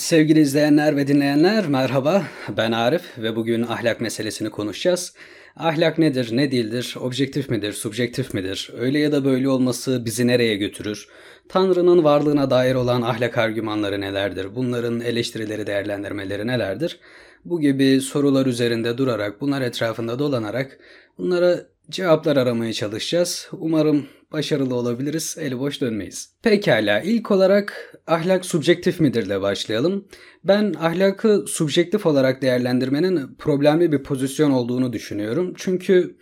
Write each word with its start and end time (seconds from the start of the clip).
Sevgili 0.00 0.40
izleyenler 0.40 0.96
ve 0.96 1.06
dinleyenler 1.08 1.66
merhaba. 1.66 2.22
Ben 2.56 2.72
Arif 2.72 3.02
ve 3.18 3.36
bugün 3.36 3.62
ahlak 3.62 4.00
meselesini 4.00 4.50
konuşacağız. 4.50 5.14
Ahlak 5.56 5.98
nedir, 5.98 6.28
ne 6.32 6.50
değildir, 6.50 6.96
objektif 7.00 7.50
midir, 7.50 7.72
subjektif 7.72 8.34
midir, 8.34 8.70
öyle 8.78 8.98
ya 8.98 9.12
da 9.12 9.24
böyle 9.24 9.48
olması 9.48 10.04
bizi 10.04 10.26
nereye 10.26 10.56
götürür, 10.56 11.08
Tanrı'nın 11.48 12.04
varlığına 12.04 12.50
dair 12.50 12.74
olan 12.74 13.02
ahlak 13.02 13.38
argümanları 13.38 14.00
nelerdir, 14.00 14.56
bunların 14.56 15.00
eleştirileri, 15.00 15.66
değerlendirmeleri 15.66 16.46
nelerdir? 16.46 17.00
Bu 17.44 17.60
gibi 17.60 18.00
sorular 18.00 18.46
üzerinde 18.46 18.98
durarak, 18.98 19.40
bunlar 19.40 19.62
etrafında 19.62 20.18
dolanarak 20.18 20.78
bunlara 21.18 21.66
cevaplar 21.90 22.36
aramaya 22.36 22.72
çalışacağız. 22.72 23.48
Umarım 23.52 24.06
başarılı 24.32 24.74
olabiliriz, 24.74 25.36
eli 25.40 25.58
boş 25.58 25.80
dönmeyiz. 25.80 26.32
Pekala, 26.42 27.00
ilk 27.00 27.30
olarak 27.30 27.94
ahlak 28.06 28.44
subjektif 28.44 29.00
midirle 29.00 29.40
başlayalım. 29.40 30.08
Ben 30.44 30.74
ahlakı 30.78 31.44
subjektif 31.48 32.06
olarak 32.06 32.42
değerlendirmenin 32.42 33.34
problemli 33.38 33.92
bir 33.92 34.02
pozisyon 34.02 34.50
olduğunu 34.50 34.92
düşünüyorum. 34.92 35.54
Çünkü 35.56 36.16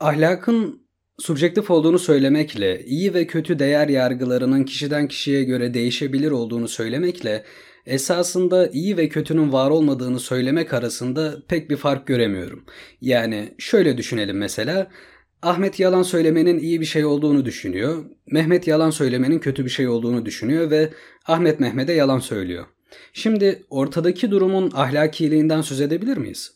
ahlakın 0.00 0.86
subjektif 1.18 1.70
olduğunu 1.70 1.98
söylemekle, 1.98 2.84
iyi 2.84 3.14
ve 3.14 3.26
kötü 3.26 3.58
değer 3.58 3.88
yargılarının 3.88 4.64
kişiden 4.64 5.08
kişiye 5.08 5.44
göre 5.44 5.74
değişebilir 5.74 6.30
olduğunu 6.30 6.68
söylemekle 6.68 7.44
esasında 7.86 8.68
iyi 8.68 8.96
ve 8.96 9.08
kötünün 9.08 9.52
var 9.52 9.70
olmadığını 9.70 10.20
söylemek 10.20 10.74
arasında 10.74 11.42
pek 11.48 11.70
bir 11.70 11.76
fark 11.76 12.06
göremiyorum. 12.06 12.64
Yani 13.00 13.54
şöyle 13.58 13.98
düşünelim 13.98 14.38
mesela. 14.38 14.90
Ahmet 15.42 15.80
yalan 15.80 16.02
söylemenin 16.02 16.58
iyi 16.58 16.80
bir 16.80 16.86
şey 16.86 17.04
olduğunu 17.04 17.44
düşünüyor. 17.44 18.04
Mehmet 18.30 18.66
yalan 18.66 18.90
söylemenin 18.90 19.38
kötü 19.38 19.64
bir 19.64 19.70
şey 19.70 19.88
olduğunu 19.88 20.26
düşünüyor 20.26 20.70
ve 20.70 20.90
Ahmet 21.26 21.60
Mehmet'e 21.60 21.92
yalan 21.92 22.18
söylüyor. 22.18 22.66
Şimdi 23.12 23.64
ortadaki 23.70 24.30
durumun 24.30 24.70
ahlakiliğinden 24.74 25.60
söz 25.60 25.80
edebilir 25.80 26.16
miyiz? 26.16 26.52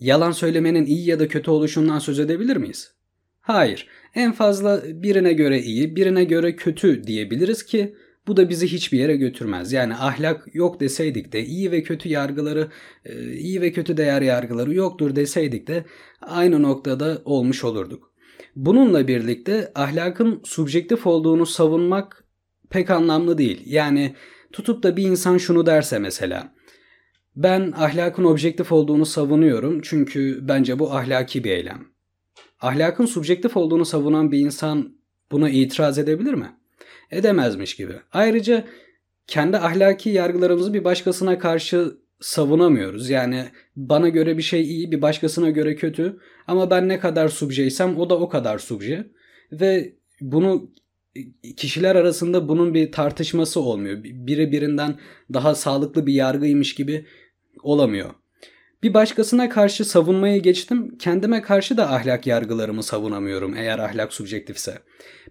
Yalan 0.00 0.32
söylemenin 0.32 0.86
iyi 0.86 1.08
ya 1.08 1.18
da 1.18 1.28
kötü 1.28 1.50
oluşundan 1.50 1.98
söz 1.98 2.20
edebilir 2.20 2.56
miyiz? 2.56 2.92
Hayır. 3.40 3.88
En 4.14 4.32
fazla 4.32 4.82
birine 5.02 5.32
göre 5.32 5.60
iyi, 5.60 5.96
birine 5.96 6.24
göre 6.24 6.56
kötü 6.56 7.06
diyebiliriz 7.06 7.66
ki 7.66 7.94
bu 8.26 8.36
da 8.36 8.48
bizi 8.48 8.66
hiçbir 8.66 8.98
yere 8.98 9.16
götürmez. 9.16 9.72
Yani 9.72 9.94
ahlak 9.94 10.54
yok 10.54 10.80
deseydik 10.80 11.32
de 11.32 11.44
iyi 11.44 11.72
ve 11.72 11.82
kötü 11.82 12.08
yargıları, 12.08 12.68
e, 13.04 13.32
iyi 13.32 13.60
ve 13.60 13.72
kötü 13.72 13.96
değer 13.96 14.22
yargıları 14.22 14.74
yoktur 14.74 15.16
deseydik 15.16 15.66
de 15.66 15.84
aynı 16.20 16.62
noktada 16.62 17.22
olmuş 17.24 17.64
olurduk. 17.64 18.12
Bununla 18.56 19.08
birlikte 19.08 19.72
ahlakın 19.74 20.40
subjektif 20.44 21.06
olduğunu 21.06 21.46
savunmak 21.46 22.24
pek 22.70 22.90
anlamlı 22.90 23.38
değil. 23.38 23.62
Yani 23.66 24.14
tutup 24.52 24.82
da 24.82 24.96
bir 24.96 25.04
insan 25.04 25.38
şunu 25.38 25.66
derse 25.66 25.98
mesela 25.98 26.54
ben 27.36 27.72
ahlakın 27.76 28.24
objektif 28.24 28.72
olduğunu 28.72 29.06
savunuyorum 29.06 29.80
çünkü 29.82 30.38
bence 30.48 30.78
bu 30.78 30.92
ahlaki 30.92 31.44
bir 31.44 31.50
eylem. 31.50 31.86
Ahlakın 32.60 33.06
subjektif 33.06 33.56
olduğunu 33.56 33.84
savunan 33.84 34.32
bir 34.32 34.38
insan 34.38 34.96
buna 35.32 35.50
itiraz 35.50 35.98
edebilir 35.98 36.34
mi? 36.34 36.56
Edemezmiş 37.10 37.76
gibi. 37.76 37.92
Ayrıca 38.12 38.64
kendi 39.26 39.56
ahlaki 39.56 40.10
yargılarımızı 40.10 40.74
bir 40.74 40.84
başkasına 40.84 41.38
karşı 41.38 41.96
savunamıyoruz. 42.20 43.10
Yani 43.10 43.44
bana 43.76 44.08
göre 44.08 44.38
bir 44.38 44.42
şey 44.42 44.62
iyi, 44.62 44.92
bir 44.92 45.02
başkasına 45.02 45.50
göre 45.50 45.76
kötü 45.76 46.18
ama 46.46 46.70
ben 46.70 46.88
ne 46.88 47.00
kadar 47.00 47.28
subjeysem 47.28 47.96
o 47.96 48.10
da 48.10 48.18
o 48.18 48.28
kadar 48.28 48.58
subje 48.58 49.06
ve 49.52 49.96
bunu 50.20 50.70
kişiler 51.56 51.96
arasında 51.96 52.48
bunun 52.48 52.74
bir 52.74 52.92
tartışması 52.92 53.60
olmuyor. 53.60 54.04
Biri 54.04 54.52
birinden 54.52 54.98
daha 55.32 55.54
sağlıklı 55.54 56.06
bir 56.06 56.14
yargıymış 56.14 56.74
gibi 56.74 57.06
olamıyor. 57.62 58.10
Bir 58.82 58.94
başkasına 58.94 59.48
karşı 59.48 59.84
savunmayı 59.84 60.42
geçtim. 60.42 60.98
Kendime 60.98 61.42
karşı 61.42 61.76
da 61.76 61.92
ahlak 61.92 62.26
yargılarımı 62.26 62.82
savunamıyorum 62.82 63.56
eğer 63.56 63.78
ahlak 63.78 64.12
subjektifse. 64.12 64.78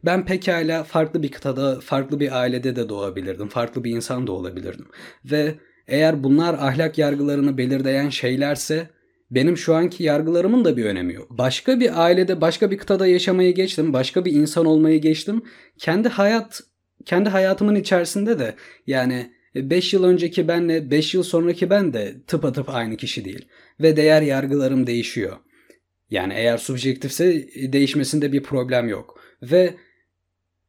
Ben 0.05 0.25
pekala 0.25 0.83
farklı 0.83 1.23
bir 1.23 1.31
kıtada, 1.31 1.79
farklı 1.79 2.19
bir 2.19 2.39
ailede 2.39 2.75
de 2.75 2.89
doğabilirdim. 2.89 3.47
Farklı 3.47 3.83
bir 3.83 3.91
insan 3.91 4.27
da 4.27 4.31
olabilirdim. 4.31 4.87
Ve 5.25 5.55
eğer 5.87 6.23
bunlar 6.23 6.53
ahlak 6.53 6.97
yargılarını 6.97 7.57
belirleyen 7.57 8.09
şeylerse 8.09 8.89
benim 9.31 9.57
şu 9.57 9.75
anki 9.75 10.03
yargılarımın 10.03 10.65
da 10.65 10.77
bir 10.77 10.85
önemi 10.85 11.13
yok. 11.13 11.27
Başka 11.29 11.79
bir 11.79 12.03
ailede, 12.03 12.41
başka 12.41 12.71
bir 12.71 12.77
kıtada 12.77 13.07
yaşamayı 13.07 13.55
geçtim, 13.55 13.93
başka 13.93 14.25
bir 14.25 14.33
insan 14.33 14.65
olmayı 14.65 15.01
geçtim. 15.01 15.43
Kendi 15.77 16.09
hayat 16.09 16.61
kendi 17.05 17.29
hayatımın 17.29 17.75
içerisinde 17.75 18.39
de 18.39 18.55
yani 18.87 19.34
5 19.55 19.93
yıl 19.93 20.03
önceki 20.03 20.47
benle 20.47 20.91
5 20.91 21.13
yıl 21.13 21.23
sonraki 21.23 21.69
ben 21.69 21.93
de 21.93 22.15
tıpatıp 22.27 22.69
aynı 22.69 22.97
kişi 22.97 23.25
değil. 23.25 23.45
Ve 23.81 23.97
değer 23.97 24.21
yargılarım 24.21 24.87
değişiyor. 24.87 25.37
Yani 26.09 26.33
eğer 26.33 26.57
subjektifse 26.57 27.47
değişmesinde 27.73 28.31
bir 28.31 28.43
problem 28.43 28.89
yok. 28.89 29.19
Ve 29.41 29.73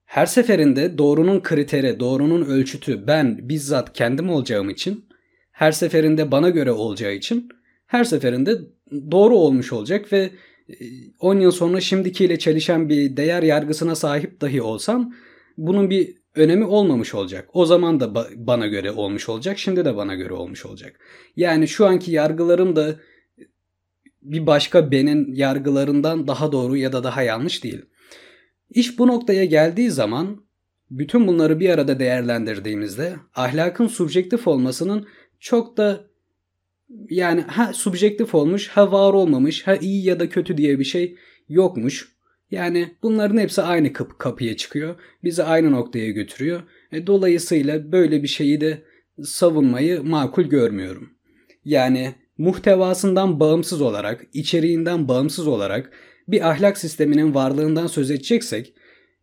her 0.04 0.26
seferinde 0.26 0.98
doğrunun 0.98 1.40
kriteri, 1.40 2.00
doğrunun 2.00 2.44
ölçütü 2.44 3.06
ben 3.06 3.48
bizzat 3.48 3.92
kendim 3.92 4.30
olacağım 4.30 4.70
için, 4.70 5.08
her 5.52 5.72
seferinde 5.72 6.30
bana 6.30 6.50
göre 6.50 6.72
olacağı 6.72 7.14
için 7.14 7.48
her 7.86 8.04
seferinde 8.04 8.58
doğru 9.10 9.36
olmuş 9.36 9.72
olacak 9.72 10.12
ve 10.12 10.30
10 11.20 11.40
yıl 11.40 11.50
sonra 11.50 11.80
şimdikiyle 11.80 12.38
çelişen 12.38 12.88
bir 12.88 13.16
değer 13.16 13.42
yargısına 13.42 13.94
sahip 13.94 14.40
dahi 14.40 14.62
olsam 14.62 15.14
bunun 15.56 15.90
bir 15.90 16.14
önemi 16.36 16.64
olmamış 16.64 17.14
olacak. 17.14 17.48
O 17.52 17.66
zaman 17.66 18.00
da 18.00 18.04
ba- 18.04 18.46
bana 18.46 18.66
göre 18.66 18.90
olmuş 18.90 19.28
olacak, 19.28 19.58
şimdi 19.58 19.84
de 19.84 19.96
bana 19.96 20.14
göre 20.14 20.32
olmuş 20.32 20.66
olacak. 20.66 21.00
Yani 21.36 21.68
şu 21.68 21.86
anki 21.86 22.12
yargılarım 22.12 22.76
da 22.76 22.96
bir 24.22 24.46
başka 24.46 24.90
benin 24.90 25.34
yargılarından 25.34 26.26
daha 26.26 26.52
doğru 26.52 26.76
ya 26.76 26.92
da 26.92 27.04
daha 27.04 27.22
yanlış 27.22 27.64
değil. 27.64 27.82
İş 28.70 28.98
bu 28.98 29.06
noktaya 29.06 29.44
geldiği 29.44 29.90
zaman 29.90 30.46
bütün 30.90 31.26
bunları 31.26 31.60
bir 31.60 31.70
arada 31.70 31.98
değerlendirdiğimizde 31.98 33.16
ahlakın 33.34 33.86
subjektif 33.86 34.48
olmasının 34.48 35.06
çok 35.40 35.76
da 35.76 36.04
yani 37.10 37.40
ha 37.40 37.72
subjektif 37.72 38.34
olmuş, 38.34 38.68
ha 38.68 38.92
var 38.92 39.12
olmamış, 39.12 39.66
ha 39.66 39.76
iyi 39.76 40.04
ya 40.04 40.20
da 40.20 40.28
kötü 40.28 40.56
diye 40.56 40.78
bir 40.78 40.84
şey 40.84 41.16
yokmuş. 41.48 42.15
Yani 42.50 42.94
bunların 43.02 43.38
hepsi 43.38 43.62
aynı 43.62 43.92
kapı 43.92 44.18
kapıya 44.18 44.56
çıkıyor. 44.56 44.94
Bizi 45.24 45.42
aynı 45.42 45.72
noktaya 45.72 46.10
götürüyor. 46.10 46.62
E, 46.92 47.06
dolayısıyla 47.06 47.92
böyle 47.92 48.22
bir 48.22 48.28
şeyi 48.28 48.60
de 48.60 48.82
savunmayı 49.24 50.02
makul 50.02 50.42
görmüyorum. 50.42 51.10
Yani 51.64 52.14
muhtevasından 52.38 53.40
bağımsız 53.40 53.80
olarak, 53.80 54.26
içeriğinden 54.32 55.08
bağımsız 55.08 55.46
olarak 55.46 55.90
bir 56.28 56.50
ahlak 56.50 56.78
sisteminin 56.78 57.34
varlığından 57.34 57.86
söz 57.86 58.10
edeceksek, 58.10 58.74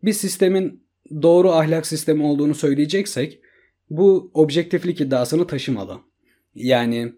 bir 0.02 0.12
sistemin 0.12 0.84
doğru 1.22 1.50
ahlak 1.50 1.86
sistemi 1.86 2.22
olduğunu 2.22 2.54
söyleyeceksek 2.54 3.40
bu 3.90 4.30
objektiflik 4.34 5.00
iddiasını 5.00 5.46
taşımalı. 5.46 6.00
Yani 6.54 7.12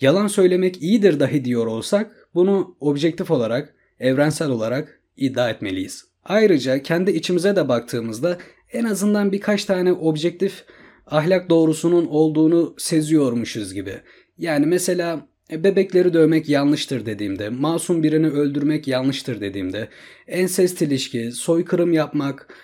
yalan 0.00 0.26
söylemek 0.26 0.82
iyidir 0.82 1.20
dahi 1.20 1.44
diyor 1.44 1.66
olsak 1.66 2.28
bunu 2.34 2.76
objektif 2.80 3.30
olarak, 3.30 3.74
evrensel 4.00 4.50
olarak 4.50 4.99
iddia 5.16 5.50
etmeliyiz. 5.50 6.04
Ayrıca 6.24 6.82
kendi 6.82 7.10
içimize 7.10 7.56
de 7.56 7.68
baktığımızda 7.68 8.38
en 8.72 8.84
azından 8.84 9.32
birkaç 9.32 9.64
tane 9.64 9.92
objektif 9.92 10.64
ahlak 11.06 11.50
doğrusunun 11.50 12.06
olduğunu 12.06 12.74
seziyormuşuz 12.78 13.74
gibi. 13.74 13.94
Yani 14.38 14.66
mesela 14.66 15.28
e, 15.52 15.64
bebekleri 15.64 16.12
dövmek 16.12 16.48
yanlıştır 16.48 17.06
dediğimde, 17.06 17.48
masum 17.48 18.02
birini 18.02 18.28
öldürmek 18.28 18.88
yanlıştır 18.88 19.40
dediğimde, 19.40 19.88
ensest 20.26 20.82
ilişki, 20.82 21.32
soykırım 21.32 21.92
yapmak, 21.92 22.54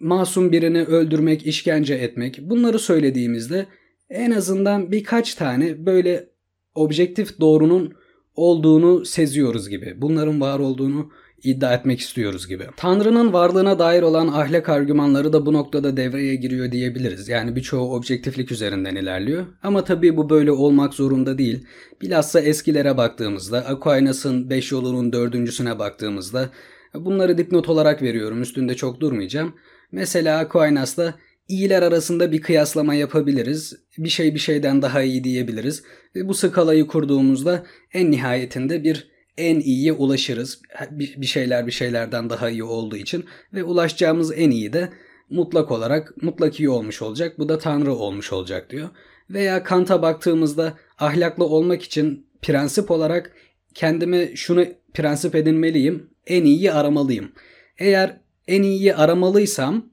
masum 0.00 0.52
birini 0.52 0.82
öldürmek, 0.82 1.46
işkence 1.46 1.94
etmek 1.94 2.38
bunları 2.40 2.78
söylediğimizde 2.78 3.66
en 4.10 4.30
azından 4.30 4.92
birkaç 4.92 5.34
tane 5.34 5.86
böyle 5.86 6.28
objektif 6.74 7.40
doğrunun 7.40 7.94
olduğunu 8.40 9.04
seziyoruz 9.04 9.68
gibi. 9.68 9.94
Bunların 9.96 10.40
var 10.40 10.58
olduğunu 10.58 11.10
iddia 11.42 11.74
etmek 11.74 12.00
istiyoruz 12.00 12.48
gibi. 12.48 12.66
Tanrı'nın 12.76 13.32
varlığına 13.32 13.78
dair 13.78 14.02
olan 14.02 14.28
ahlak 14.28 14.68
argümanları 14.68 15.32
da 15.32 15.46
bu 15.46 15.52
noktada 15.52 15.96
devreye 15.96 16.34
giriyor 16.34 16.72
diyebiliriz. 16.72 17.28
Yani 17.28 17.56
birçoğu 17.56 17.94
objektiflik 17.94 18.52
üzerinden 18.52 18.96
ilerliyor. 18.96 19.46
Ama 19.62 19.84
tabii 19.84 20.16
bu 20.16 20.30
böyle 20.30 20.52
olmak 20.52 20.94
zorunda 20.94 21.38
değil. 21.38 21.64
Bilhassa 22.02 22.40
eskilere 22.40 22.96
baktığımızda, 22.96 23.58
Aquinas'ın 23.58 24.50
5 24.50 24.72
yolunun 24.72 25.12
dördüncüsüne 25.12 25.78
baktığımızda 25.78 26.50
bunları 26.94 27.38
dipnot 27.38 27.68
olarak 27.68 28.02
veriyorum. 28.02 28.42
Üstünde 28.42 28.74
çok 28.74 29.00
durmayacağım. 29.00 29.54
Mesela 29.92 30.38
Aquinas'ta 30.38 31.14
iyiler 31.50 31.82
arasında 31.82 32.32
bir 32.32 32.40
kıyaslama 32.40 32.94
yapabiliriz. 32.94 33.76
Bir 33.98 34.08
şey 34.08 34.34
bir 34.34 34.38
şeyden 34.38 34.82
daha 34.82 35.02
iyi 35.02 35.24
diyebiliriz. 35.24 35.82
Ve 36.16 36.28
bu 36.28 36.34
skalayı 36.34 36.86
kurduğumuzda 36.86 37.66
en 37.92 38.10
nihayetinde 38.10 38.84
bir 38.84 39.10
en 39.38 39.60
iyiye 39.60 39.92
ulaşırız. 39.92 40.62
Bir 40.90 41.26
şeyler 41.26 41.66
bir 41.66 41.72
şeylerden 41.72 42.30
daha 42.30 42.50
iyi 42.50 42.64
olduğu 42.64 42.96
için 42.96 43.24
ve 43.54 43.64
ulaşacağımız 43.64 44.32
en 44.36 44.50
iyi 44.50 44.72
de 44.72 44.88
mutlak 45.30 45.70
olarak 45.70 46.22
mutlak 46.22 46.60
iyi 46.60 46.68
olmuş 46.70 47.02
olacak. 47.02 47.38
Bu 47.38 47.48
da 47.48 47.58
Tanrı 47.58 47.94
olmuş 47.94 48.32
olacak 48.32 48.70
diyor. 48.70 48.88
Veya 49.30 49.62
Kant'a 49.62 50.02
baktığımızda 50.02 50.74
ahlaklı 50.98 51.44
olmak 51.44 51.82
için 51.82 52.26
prensip 52.42 52.90
olarak 52.90 53.32
kendime 53.74 54.36
şunu 54.36 54.64
prensip 54.94 55.34
edinmeliyim. 55.34 56.10
En 56.26 56.44
iyiyi 56.44 56.72
aramalıyım. 56.72 57.32
Eğer 57.78 58.20
en 58.48 58.62
iyiyi 58.62 58.94
aramalıysam 58.94 59.89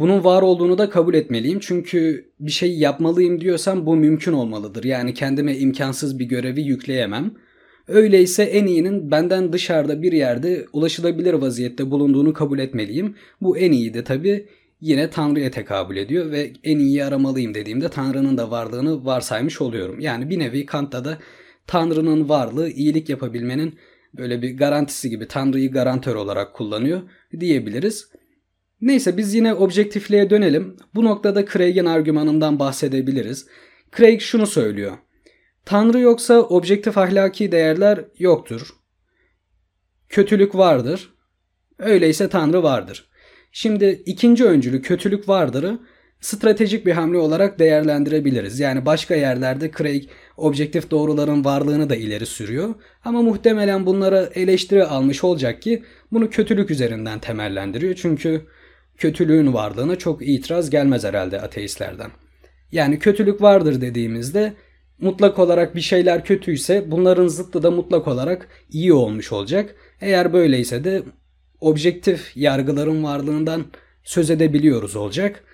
bunun 0.00 0.24
var 0.24 0.42
olduğunu 0.42 0.78
da 0.78 0.90
kabul 0.90 1.14
etmeliyim. 1.14 1.58
Çünkü 1.60 2.30
bir 2.40 2.50
şey 2.50 2.78
yapmalıyım 2.78 3.40
diyorsam 3.40 3.86
bu 3.86 3.96
mümkün 3.96 4.32
olmalıdır. 4.32 4.84
Yani 4.84 5.14
kendime 5.14 5.56
imkansız 5.56 6.18
bir 6.18 6.24
görevi 6.24 6.62
yükleyemem. 6.62 7.34
Öyleyse 7.88 8.42
en 8.42 8.66
iyinin 8.66 9.10
benden 9.10 9.52
dışarıda 9.52 10.02
bir 10.02 10.12
yerde 10.12 10.66
ulaşılabilir 10.72 11.34
vaziyette 11.34 11.90
bulunduğunu 11.90 12.32
kabul 12.32 12.58
etmeliyim. 12.58 13.14
Bu 13.40 13.58
en 13.58 13.72
iyi 13.72 13.94
de 13.94 14.04
tabi 14.04 14.46
yine 14.80 15.10
Tanrı'ya 15.10 15.50
tekabül 15.50 15.96
ediyor 15.96 16.30
ve 16.30 16.52
en 16.64 16.78
iyiyi 16.78 17.04
aramalıyım 17.04 17.54
dediğimde 17.54 17.88
Tanrı'nın 17.88 18.38
da 18.38 18.50
varlığını 18.50 19.04
varsaymış 19.04 19.60
oluyorum. 19.60 20.00
Yani 20.00 20.30
bir 20.30 20.38
nevi 20.38 20.66
Kant'ta 20.66 21.04
da 21.04 21.18
Tanrı'nın 21.66 22.28
varlığı 22.28 22.70
iyilik 22.70 23.08
yapabilmenin 23.08 23.74
böyle 24.16 24.42
bir 24.42 24.56
garantisi 24.56 25.10
gibi 25.10 25.28
Tanrı'yı 25.28 25.70
garantör 25.70 26.14
olarak 26.14 26.54
kullanıyor 26.54 27.02
diyebiliriz. 27.40 28.08
Neyse 28.80 29.16
biz 29.16 29.34
yine 29.34 29.54
objektifliğe 29.54 30.30
dönelim. 30.30 30.76
Bu 30.94 31.04
noktada 31.04 31.46
Craig'in 31.46 31.84
argümanından 31.84 32.58
bahsedebiliriz. 32.58 33.46
Craig 33.96 34.20
şunu 34.20 34.46
söylüyor. 34.46 34.98
Tanrı 35.64 36.00
yoksa 36.00 36.40
objektif 36.40 36.98
ahlaki 36.98 37.52
değerler 37.52 38.04
yoktur. 38.18 38.68
Kötülük 40.08 40.54
vardır. 40.54 41.14
Öyleyse 41.78 42.28
Tanrı 42.28 42.62
vardır. 42.62 43.08
Şimdi 43.52 44.02
ikinci 44.06 44.44
öncülü 44.44 44.82
kötülük 44.82 45.28
vardırı 45.28 45.78
stratejik 46.20 46.86
bir 46.86 46.92
hamle 46.92 47.18
olarak 47.18 47.58
değerlendirebiliriz. 47.58 48.60
Yani 48.60 48.86
başka 48.86 49.14
yerlerde 49.14 49.70
Craig 49.78 50.04
objektif 50.36 50.90
doğruların 50.90 51.44
varlığını 51.44 51.90
da 51.90 51.96
ileri 51.96 52.26
sürüyor. 52.26 52.74
Ama 53.04 53.22
muhtemelen 53.22 53.86
bunlara 53.86 54.28
eleştiri 54.34 54.84
almış 54.84 55.24
olacak 55.24 55.62
ki 55.62 55.82
bunu 56.12 56.30
kötülük 56.30 56.70
üzerinden 56.70 57.18
temellendiriyor. 57.18 57.94
Çünkü 57.94 58.46
kötülüğün 58.98 59.54
varlığına 59.54 59.96
çok 59.96 60.28
itiraz 60.28 60.70
gelmez 60.70 61.04
herhalde 61.04 61.40
ateistlerden. 61.40 62.10
Yani 62.72 62.98
kötülük 62.98 63.42
vardır 63.42 63.80
dediğimizde 63.80 64.54
mutlak 65.00 65.38
olarak 65.38 65.74
bir 65.74 65.80
şeyler 65.80 66.24
kötüyse 66.24 66.90
bunların 66.90 67.28
zıttı 67.28 67.62
da 67.62 67.70
mutlak 67.70 68.08
olarak 68.08 68.48
iyi 68.70 68.92
olmuş 68.92 69.32
olacak. 69.32 69.74
Eğer 70.00 70.32
böyleyse 70.32 70.84
de 70.84 71.02
objektif 71.60 72.36
yargıların 72.36 73.04
varlığından 73.04 73.64
söz 74.04 74.30
edebiliyoruz 74.30 74.96
olacak. 74.96 75.44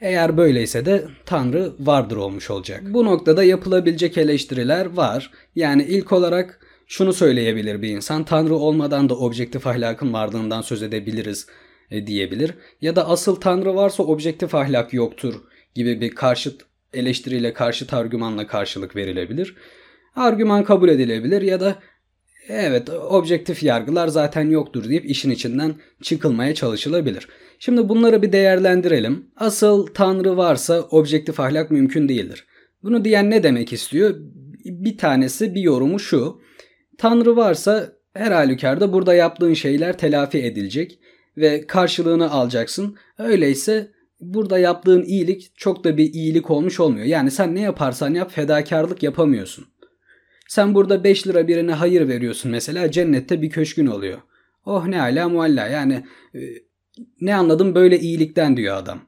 Eğer 0.00 0.36
böyleyse 0.36 0.86
de 0.86 1.04
Tanrı 1.26 1.72
vardır 1.80 2.16
olmuş 2.16 2.50
olacak. 2.50 2.82
Bu 2.84 3.04
noktada 3.04 3.44
yapılabilecek 3.44 4.18
eleştiriler 4.18 4.86
var. 4.86 5.30
Yani 5.54 5.82
ilk 5.84 6.12
olarak 6.12 6.60
şunu 6.86 7.12
söyleyebilir 7.12 7.82
bir 7.82 7.88
insan. 7.88 8.24
Tanrı 8.24 8.54
olmadan 8.54 9.08
da 9.08 9.14
objektif 9.14 9.66
ahlakın 9.66 10.12
varlığından 10.12 10.62
söz 10.62 10.82
edebiliriz 10.82 11.46
diyebilir. 11.90 12.54
Ya 12.80 12.96
da 12.96 13.08
asıl 13.08 13.36
Tanrı 13.36 13.74
varsa 13.74 14.02
objektif 14.02 14.54
ahlak 14.54 14.92
yoktur 14.92 15.34
gibi 15.74 16.00
bir 16.00 16.10
karşıt 16.10 16.60
eleştiriyle 16.92 17.52
karşıt 17.52 17.94
argümanla 17.94 18.46
karşılık 18.46 18.96
verilebilir. 18.96 19.56
Argüman 20.16 20.64
kabul 20.64 20.88
edilebilir 20.88 21.42
ya 21.42 21.60
da 21.60 21.78
evet 22.48 22.90
objektif 22.90 23.62
yargılar 23.62 24.08
zaten 24.08 24.50
yoktur 24.50 24.88
deyip 24.88 25.10
işin 25.10 25.30
içinden 25.30 25.74
çıkılmaya 26.02 26.54
çalışılabilir. 26.54 27.28
Şimdi 27.58 27.88
bunları 27.88 28.22
bir 28.22 28.32
değerlendirelim. 28.32 29.30
Asıl 29.36 29.86
Tanrı 29.86 30.36
varsa 30.36 30.80
objektif 30.80 31.40
ahlak 31.40 31.70
mümkün 31.70 32.08
değildir. 32.08 32.46
Bunu 32.82 33.04
diyen 33.04 33.30
ne 33.30 33.42
demek 33.42 33.72
istiyor? 33.72 34.14
Bir 34.64 34.98
tanesi 34.98 35.54
bir 35.54 35.60
yorumu 35.60 35.98
şu. 35.98 36.40
Tanrı 36.98 37.36
varsa 37.36 37.92
her 38.14 38.32
halükarda 38.32 38.92
burada 38.92 39.14
yaptığın 39.14 39.54
şeyler 39.54 39.98
telafi 39.98 40.38
edilecek 40.38 40.98
ve 41.40 41.66
karşılığını 41.66 42.30
alacaksın. 42.30 42.96
Öyleyse 43.18 43.90
burada 44.20 44.58
yaptığın 44.58 45.02
iyilik 45.02 45.52
çok 45.56 45.84
da 45.84 45.96
bir 45.96 46.12
iyilik 46.12 46.50
olmuş 46.50 46.80
olmuyor. 46.80 47.06
Yani 47.06 47.30
sen 47.30 47.54
ne 47.54 47.60
yaparsan 47.60 48.14
yap 48.14 48.32
fedakarlık 48.32 49.02
yapamıyorsun. 49.02 49.66
Sen 50.48 50.74
burada 50.74 51.04
5 51.04 51.26
lira 51.26 51.48
birine 51.48 51.72
hayır 51.72 52.08
veriyorsun 52.08 52.50
mesela 52.50 52.90
cennette 52.90 53.42
bir 53.42 53.50
köşkün 53.50 53.86
oluyor. 53.86 54.18
Oh 54.64 54.86
ne 54.86 55.02
ala 55.02 55.28
mualla 55.28 55.66
yani 55.66 56.04
e, 56.34 56.40
ne 57.20 57.34
anladım 57.34 57.74
böyle 57.74 58.00
iyilikten 58.00 58.56
diyor 58.56 58.76
adam. 58.76 59.00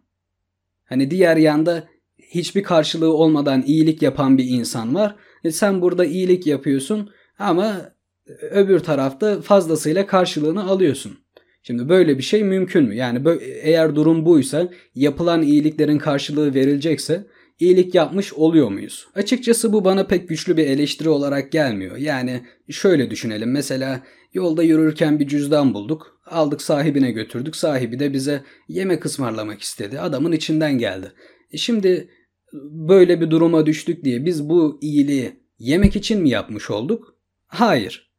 Hani 0.84 1.10
diğer 1.10 1.36
yanda 1.36 1.88
hiçbir 2.18 2.62
karşılığı 2.62 3.12
olmadan 3.12 3.62
iyilik 3.66 4.02
yapan 4.02 4.38
bir 4.38 4.44
insan 4.44 4.94
var. 4.94 5.16
E 5.44 5.50
sen 5.50 5.82
burada 5.82 6.04
iyilik 6.04 6.46
yapıyorsun 6.46 7.10
ama 7.38 7.92
öbür 8.40 8.78
tarafta 8.78 9.42
fazlasıyla 9.42 10.06
karşılığını 10.06 10.70
alıyorsun. 10.70 11.18
Şimdi 11.62 11.88
böyle 11.88 12.18
bir 12.18 12.22
şey 12.22 12.44
mümkün 12.44 12.84
mü? 12.84 12.96
Yani 12.96 13.38
eğer 13.62 13.94
durum 13.94 14.26
buysa 14.26 14.68
yapılan 14.94 15.42
iyiliklerin 15.42 15.98
karşılığı 15.98 16.54
verilecekse 16.54 17.26
iyilik 17.58 17.94
yapmış 17.94 18.32
oluyor 18.32 18.68
muyuz? 18.70 19.06
Açıkçası 19.14 19.72
bu 19.72 19.84
bana 19.84 20.06
pek 20.06 20.28
güçlü 20.28 20.56
bir 20.56 20.66
eleştiri 20.66 21.08
olarak 21.08 21.52
gelmiyor. 21.52 21.96
Yani 21.96 22.40
şöyle 22.70 23.10
düşünelim. 23.10 23.50
Mesela 23.50 24.02
yolda 24.34 24.62
yürürken 24.62 25.20
bir 25.20 25.28
cüzdan 25.28 25.74
bulduk. 25.74 26.20
Aldık 26.26 26.62
sahibine 26.62 27.12
götürdük. 27.12 27.56
Sahibi 27.56 27.98
de 27.98 28.12
bize 28.12 28.42
yemek 28.68 29.06
ısmarlamak 29.06 29.60
istedi. 29.60 30.00
Adamın 30.00 30.32
içinden 30.32 30.78
geldi. 30.78 31.12
E 31.52 31.56
şimdi 31.56 32.08
böyle 32.70 33.20
bir 33.20 33.30
duruma 33.30 33.66
düştük 33.66 34.04
diye 34.04 34.24
biz 34.24 34.48
bu 34.48 34.78
iyiliği 34.82 35.32
yemek 35.58 35.96
için 35.96 36.22
mi 36.22 36.30
yapmış 36.30 36.70
olduk? 36.70 37.16
Hayır. 37.46 38.09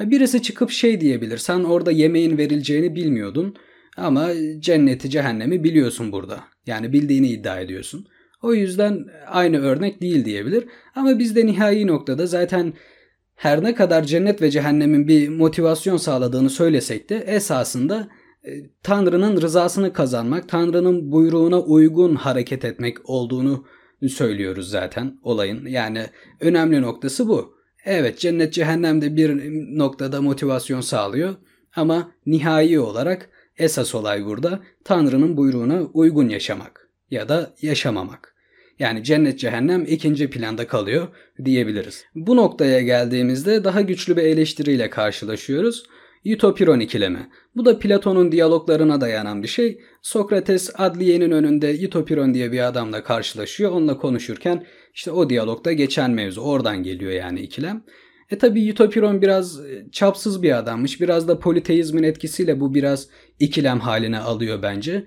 Birisi 0.00 0.42
çıkıp 0.42 0.70
şey 0.70 1.00
diyebilir. 1.00 1.38
Sen 1.38 1.64
orada 1.64 1.92
yemeğin 1.92 2.38
verileceğini 2.38 2.94
bilmiyordun 2.94 3.56
ama 3.96 4.28
cenneti 4.58 5.10
cehennemi 5.10 5.64
biliyorsun 5.64 6.12
burada. 6.12 6.44
Yani 6.66 6.92
bildiğini 6.92 7.28
iddia 7.28 7.60
ediyorsun. 7.60 8.06
O 8.42 8.54
yüzden 8.54 9.06
aynı 9.26 9.58
örnek 9.58 10.00
değil 10.00 10.24
diyebilir. 10.24 10.64
Ama 10.94 11.18
biz 11.18 11.36
de 11.36 11.46
nihai 11.46 11.86
noktada 11.86 12.26
zaten 12.26 12.72
her 13.34 13.64
ne 13.64 13.74
kadar 13.74 14.04
cennet 14.04 14.42
ve 14.42 14.50
cehennemin 14.50 15.08
bir 15.08 15.28
motivasyon 15.28 15.96
sağladığını 15.96 16.50
söylesek 16.50 17.10
de 17.10 17.16
esasında 17.16 18.08
e, 18.44 18.50
Tanrı'nın 18.82 19.40
rızasını 19.40 19.92
kazanmak, 19.92 20.48
Tanrı'nın 20.48 21.12
buyruğuna 21.12 21.60
uygun 21.60 22.14
hareket 22.14 22.64
etmek 22.64 23.10
olduğunu 23.10 23.64
söylüyoruz 24.08 24.70
zaten 24.70 25.18
olayın. 25.22 25.66
Yani 25.66 26.06
önemli 26.40 26.82
noktası 26.82 27.28
bu. 27.28 27.55
Evet 27.86 28.18
cennet 28.18 28.52
cehennemde 28.52 29.16
bir 29.16 29.30
noktada 29.78 30.22
motivasyon 30.22 30.80
sağlıyor 30.80 31.34
ama 31.76 32.12
nihai 32.26 32.78
olarak 32.80 33.28
esas 33.58 33.94
olay 33.94 34.24
burada 34.24 34.60
Tanrı'nın 34.84 35.36
buyruğuna 35.36 35.82
uygun 35.82 36.28
yaşamak 36.28 36.90
ya 37.10 37.28
da 37.28 37.54
yaşamamak. 37.62 38.34
Yani 38.78 39.04
cennet 39.04 39.38
cehennem 39.38 39.84
ikinci 39.84 40.30
planda 40.30 40.66
kalıyor 40.66 41.08
diyebiliriz. 41.44 42.04
Bu 42.14 42.36
noktaya 42.36 42.80
geldiğimizde 42.80 43.64
daha 43.64 43.80
güçlü 43.80 44.16
bir 44.16 44.22
eleştiriyle 44.22 44.90
karşılaşıyoruz. 44.90 45.84
Utopiron 46.34 46.80
ikilemi. 46.80 47.28
Bu 47.56 47.64
da 47.64 47.78
Platon'un 47.78 48.32
diyaloglarına 48.32 49.00
dayanan 49.00 49.42
bir 49.42 49.48
şey. 49.48 49.80
Sokrates 50.02 50.70
adliyenin 50.74 51.30
önünde 51.30 51.86
Utopiron 51.86 52.34
diye 52.34 52.52
bir 52.52 52.66
adamla 52.66 53.04
karşılaşıyor. 53.04 53.72
Onunla 53.72 53.98
konuşurken 53.98 54.66
işte 54.94 55.10
o 55.10 55.30
diyalogda 55.30 55.72
geçen 55.72 56.10
mevzu. 56.10 56.40
Oradan 56.40 56.82
geliyor 56.82 57.12
yani 57.12 57.40
ikilem. 57.40 57.84
E 58.30 58.38
tabi 58.38 58.72
Utopiron 58.72 59.22
biraz 59.22 59.66
e, 59.66 59.86
çapsız 59.92 60.42
bir 60.42 60.58
adammış. 60.58 61.00
Biraz 61.00 61.28
da 61.28 61.38
politeizmin 61.38 62.02
etkisiyle 62.02 62.60
bu 62.60 62.74
biraz 62.74 63.08
ikilem 63.38 63.80
haline 63.80 64.18
alıyor 64.18 64.62
bence. 64.62 65.04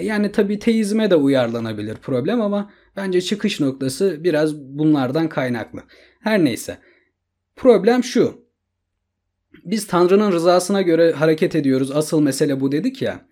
Yani 0.00 0.32
tabi 0.32 0.58
teizme 0.58 1.10
de 1.10 1.16
uyarlanabilir 1.16 1.94
problem 1.94 2.40
ama 2.40 2.70
bence 2.96 3.20
çıkış 3.20 3.60
noktası 3.60 4.24
biraz 4.24 4.56
bunlardan 4.56 5.28
kaynaklı. 5.28 5.82
Her 6.20 6.44
neyse. 6.44 6.78
Problem 7.56 8.04
şu. 8.04 8.49
Biz 9.64 9.86
Tanrı'nın 9.86 10.32
rızasına 10.32 10.82
göre 10.82 11.12
hareket 11.12 11.54
ediyoruz. 11.54 11.90
Asıl 11.90 12.20
mesele 12.20 12.60
bu 12.60 12.72
dedik 12.72 13.02
ya. 13.02 13.26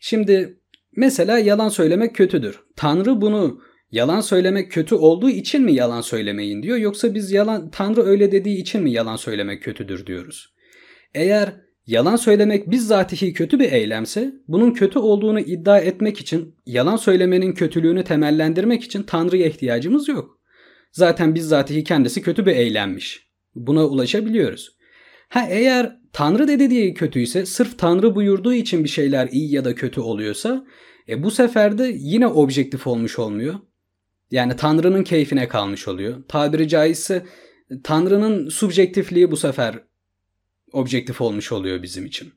Şimdi 0.00 0.60
mesela 0.96 1.38
yalan 1.38 1.68
söylemek 1.68 2.14
kötüdür. 2.14 2.60
Tanrı 2.76 3.20
bunu 3.20 3.60
yalan 3.90 4.20
söylemek 4.20 4.72
kötü 4.72 4.94
olduğu 4.94 5.30
için 5.30 5.62
mi 5.62 5.72
yalan 5.72 6.00
söylemeyin 6.00 6.62
diyor 6.62 6.76
yoksa 6.76 7.14
biz 7.14 7.32
yalan 7.32 7.70
Tanrı 7.70 8.02
öyle 8.02 8.32
dediği 8.32 8.56
için 8.56 8.82
mi 8.82 8.92
yalan 8.92 9.16
söylemek 9.16 9.62
kötüdür 9.62 10.06
diyoruz. 10.06 10.54
Eğer 11.14 11.52
yalan 11.86 12.16
söylemek 12.16 12.70
bizzatihi 12.70 13.32
kötü 13.32 13.60
bir 13.60 13.72
eylemse 13.72 14.32
bunun 14.48 14.70
kötü 14.72 14.98
olduğunu 14.98 15.40
iddia 15.40 15.78
etmek 15.78 16.20
için 16.20 16.54
yalan 16.66 16.96
söylemenin 16.96 17.52
kötülüğünü 17.52 18.04
temellendirmek 18.04 18.84
için 18.84 19.02
Tanrı'ya 19.02 19.46
ihtiyacımız 19.46 20.08
yok. 20.08 20.40
Zaten 20.92 21.34
bizzatihi 21.34 21.84
kendisi 21.84 22.22
kötü 22.22 22.46
bir 22.46 22.56
eylemmiş. 22.56 23.30
Buna 23.54 23.86
ulaşabiliyoruz. 23.86 24.79
Ha 25.30 25.46
eğer 25.50 25.96
Tanrı 26.12 26.48
dedi 26.48 26.70
diye 26.70 26.94
kötüyse 26.94 27.46
sırf 27.46 27.78
Tanrı 27.78 28.14
buyurduğu 28.14 28.52
için 28.52 28.84
bir 28.84 28.88
şeyler 28.88 29.28
iyi 29.28 29.54
ya 29.54 29.64
da 29.64 29.74
kötü 29.74 30.00
oluyorsa 30.00 30.66
E 31.08 31.22
bu 31.22 31.30
sefer 31.30 31.78
de 31.78 31.92
yine 31.98 32.26
objektif 32.26 32.86
olmuş 32.86 33.18
olmuyor. 33.18 33.54
Yani 34.30 34.56
Tanrı'nın 34.56 35.04
keyfine 35.04 35.48
kalmış 35.48 35.88
oluyor. 35.88 36.22
Tabiri 36.28 36.68
caizse 36.68 37.26
Tanrı'nın 37.84 38.48
subjektifliği 38.48 39.30
bu 39.30 39.36
sefer 39.36 39.74
objektif 40.72 41.20
olmuş 41.20 41.52
oluyor 41.52 41.82
bizim 41.82 42.06
için. 42.06 42.32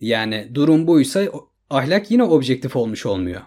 Yani 0.00 0.50
durum 0.54 0.86
buysa 0.86 1.22
ahlak 1.70 2.10
yine 2.10 2.22
objektif 2.24 2.76
olmuş 2.76 3.06
olmuyor. 3.06 3.40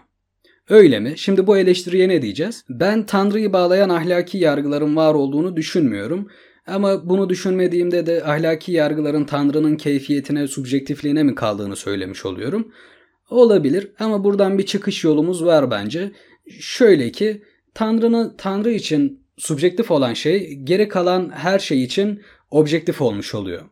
Öyle 0.68 1.00
mi? 1.00 1.12
Şimdi 1.16 1.46
bu 1.46 1.58
eleştiriye 1.58 2.08
ne 2.08 2.22
diyeceğiz? 2.22 2.64
Ben 2.68 3.06
Tanrı'yı 3.06 3.52
bağlayan 3.52 3.88
ahlaki 3.88 4.38
yargıların 4.38 4.96
var 4.96 5.14
olduğunu 5.14 5.56
düşünmüyorum. 5.56 6.28
Ama 6.66 7.08
bunu 7.08 7.28
düşünmediğimde 7.28 8.06
de 8.06 8.24
ahlaki 8.24 8.72
yargıların 8.72 9.24
Tanrı'nın 9.24 9.76
keyfiyetine, 9.76 10.48
subjektifliğine 10.48 11.22
mi 11.22 11.34
kaldığını 11.34 11.76
söylemiş 11.76 12.26
oluyorum. 12.26 12.72
Olabilir 13.30 13.90
ama 13.98 14.24
buradan 14.24 14.58
bir 14.58 14.66
çıkış 14.66 15.04
yolumuz 15.04 15.44
var 15.44 15.70
bence. 15.70 16.12
Şöyle 16.60 17.12
ki 17.12 17.42
Tanrı'nın 17.74 18.34
Tanrı 18.38 18.70
için 18.70 19.20
subjektif 19.38 19.90
olan 19.90 20.14
şey 20.14 20.54
geri 20.54 20.88
kalan 20.88 21.30
her 21.34 21.58
şey 21.58 21.84
için 21.84 22.22
objektif 22.50 23.02
olmuş 23.02 23.34
oluyor. 23.34 23.62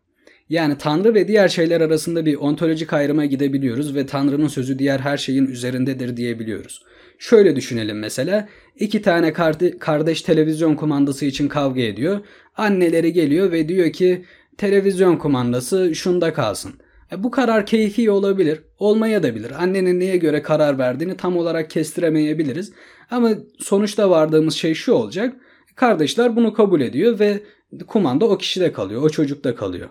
Yani 0.49 0.79
Tanrı 0.79 1.15
ve 1.15 1.29
diğer 1.29 1.49
şeyler 1.49 1.81
arasında 1.81 2.27
bir 2.27 2.35
ontolojik 2.35 2.93
ayrıma 2.93 3.25
gidebiliyoruz 3.25 3.95
ve 3.95 4.07
Tanrı'nın 4.07 4.49
sözü 4.49 4.79
diğer 4.79 4.99
her 4.99 5.17
şeyin 5.17 5.47
üzerindedir 5.47 6.17
diyebiliyoruz. 6.17 6.83
Şöyle 7.19 7.57
düşünelim 7.57 7.99
mesela. 7.99 8.49
iki 8.77 9.03
tane 9.03 9.33
kardeş 9.79 10.23
televizyon 10.23 10.75
kumandası 10.75 11.25
için 11.25 11.49
kavga 11.49 11.81
ediyor. 11.81 12.21
Anneleri 12.57 13.13
geliyor 13.13 13.53
ve 13.53 13.69
diyor 13.69 13.93
ki 13.93 14.25
televizyon 14.59 15.17
kumandası 15.17 15.95
şunda 15.95 16.33
kalsın. 16.33 16.73
E 17.13 17.23
bu 17.23 17.31
karar 17.31 17.67
keyfi 17.67 18.11
olabilir, 18.11 18.63
olmaya 18.79 19.23
da 19.23 19.35
bilir. 19.35 19.63
Annenin 19.63 20.01
neye 20.01 20.17
göre 20.17 20.43
karar 20.43 20.79
verdiğini 20.79 21.17
tam 21.17 21.37
olarak 21.37 21.71
kestiremeyebiliriz. 21.71 22.73
Ama 23.11 23.31
sonuçta 23.59 24.11
vardığımız 24.11 24.55
şey 24.55 24.75
şu 24.75 24.93
olacak. 24.93 25.37
Kardeşler 25.77 26.37
bunu 26.37 26.55
kabul 26.55 26.81
ediyor 26.81 27.19
ve 27.19 27.41
kumanda 27.87 28.25
o 28.25 28.39
kişide 28.39 28.73
kalıyor, 28.73 29.03
o 29.03 29.11
çocukta 29.11 29.55
kalıyor. 29.55 29.89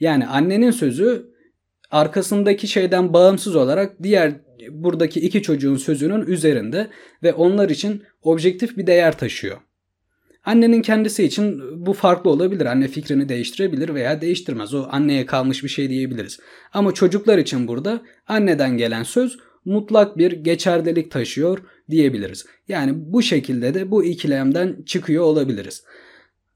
Yani 0.00 0.26
annenin 0.26 0.70
sözü 0.70 1.26
arkasındaki 1.90 2.68
şeyden 2.68 3.12
bağımsız 3.12 3.56
olarak 3.56 4.02
diğer 4.02 4.32
buradaki 4.70 5.20
iki 5.20 5.42
çocuğun 5.42 5.76
sözünün 5.76 6.26
üzerinde 6.26 6.88
ve 7.22 7.32
onlar 7.32 7.70
için 7.70 8.02
objektif 8.22 8.76
bir 8.76 8.86
değer 8.86 9.18
taşıyor. 9.18 9.56
Annenin 10.46 10.82
kendisi 10.82 11.24
için 11.24 11.62
bu 11.86 11.92
farklı 11.92 12.30
olabilir. 12.30 12.66
Anne 12.66 12.88
fikrini 12.88 13.28
değiştirebilir 13.28 13.94
veya 13.94 14.20
değiştirmez. 14.20 14.74
O 14.74 14.86
anneye 14.90 15.26
kalmış 15.26 15.64
bir 15.64 15.68
şey 15.68 15.90
diyebiliriz. 15.90 16.40
Ama 16.72 16.94
çocuklar 16.94 17.38
için 17.38 17.68
burada 17.68 18.02
anneden 18.28 18.76
gelen 18.76 19.02
söz 19.02 19.38
mutlak 19.64 20.18
bir 20.18 20.32
geçerlilik 20.32 21.10
taşıyor 21.10 21.58
diyebiliriz. 21.90 22.46
Yani 22.68 22.92
bu 22.96 23.22
şekilde 23.22 23.74
de 23.74 23.90
bu 23.90 24.04
ikilemden 24.04 24.82
çıkıyor 24.86 25.24
olabiliriz. 25.24 25.84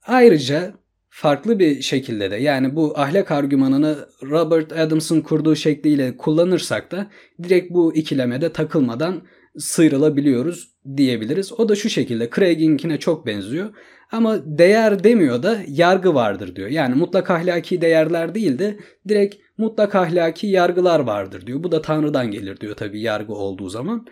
Ayrıca 0.06 0.74
farklı 1.08 1.58
bir 1.58 1.82
şekilde 1.82 2.30
de 2.30 2.36
yani 2.36 2.76
bu 2.76 2.98
ahlak 2.98 3.30
argümanını 3.30 3.96
Robert 4.22 4.72
Adams'ın 4.72 5.20
kurduğu 5.20 5.56
şekliyle 5.56 6.16
kullanırsak 6.16 6.92
da 6.92 7.10
direkt 7.42 7.70
bu 7.70 7.94
ikilemede 7.94 8.52
takılmadan 8.52 9.22
sıyrılabiliyoruz 9.58 10.70
diyebiliriz. 10.96 11.52
O 11.52 11.68
da 11.68 11.76
şu 11.76 11.90
şekilde 11.90 12.30
Craig'inkine 12.36 12.98
çok 12.98 13.26
benziyor. 13.26 13.70
Ama 14.12 14.58
değer 14.58 15.04
demiyor 15.04 15.42
da 15.42 15.58
yargı 15.68 16.14
vardır 16.14 16.56
diyor. 16.56 16.68
Yani 16.68 16.94
mutlak 16.94 17.30
ahlaki 17.30 17.80
değerler 17.80 18.34
değil 18.34 18.58
de 18.58 18.76
direkt 19.08 19.36
mutlak 19.58 19.94
ahlaki 19.94 20.46
yargılar 20.46 21.00
vardır 21.00 21.46
diyor. 21.46 21.62
Bu 21.62 21.72
da 21.72 21.82
Tanrı'dan 21.82 22.30
gelir 22.30 22.60
diyor 22.60 22.76
tabii 22.76 23.00
yargı 23.00 23.32
olduğu 23.32 23.68
zaman. 23.68 24.06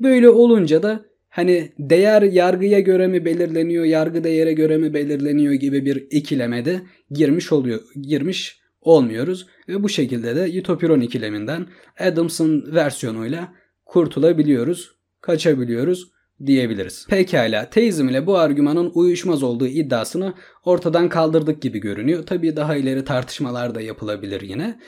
Böyle 0.00 0.28
olunca 0.28 0.82
da 0.82 1.04
hani 1.28 1.72
değer 1.78 2.22
yargıya 2.22 2.80
göre 2.80 3.06
mi 3.06 3.24
belirleniyor, 3.24 3.84
yargı 3.84 4.24
değere 4.24 4.52
göre 4.52 4.76
mi 4.76 4.94
belirleniyor 4.94 5.52
gibi 5.52 5.84
bir 5.84 6.06
ikilemede 6.10 6.82
girmiş 7.10 7.52
oluyor, 7.52 7.80
girmiş 8.02 8.60
olmuyoruz. 8.80 9.46
Ve 9.68 9.82
bu 9.82 9.88
şekilde 9.88 10.36
de 10.36 10.60
Utopiron 10.60 11.00
ikileminden 11.00 11.66
Adams'ın 11.98 12.74
versiyonuyla 12.74 13.54
kurtulabiliyoruz, 13.84 14.93
kaçabiliyoruz 15.24 16.10
diyebiliriz. 16.46 17.06
Pekala 17.08 17.70
teizm 17.70 18.08
ile 18.08 18.26
bu 18.26 18.38
argümanın 18.38 18.90
uyuşmaz 18.94 19.42
olduğu 19.42 19.66
iddiasını 19.66 20.34
ortadan 20.64 21.08
kaldırdık 21.08 21.62
gibi 21.62 21.78
görünüyor. 21.78 22.26
Tabii 22.26 22.56
daha 22.56 22.76
ileri 22.76 23.04
tartışmalar 23.04 23.74
da 23.74 23.80
yapılabilir 23.80 24.40
yine. 24.40 24.80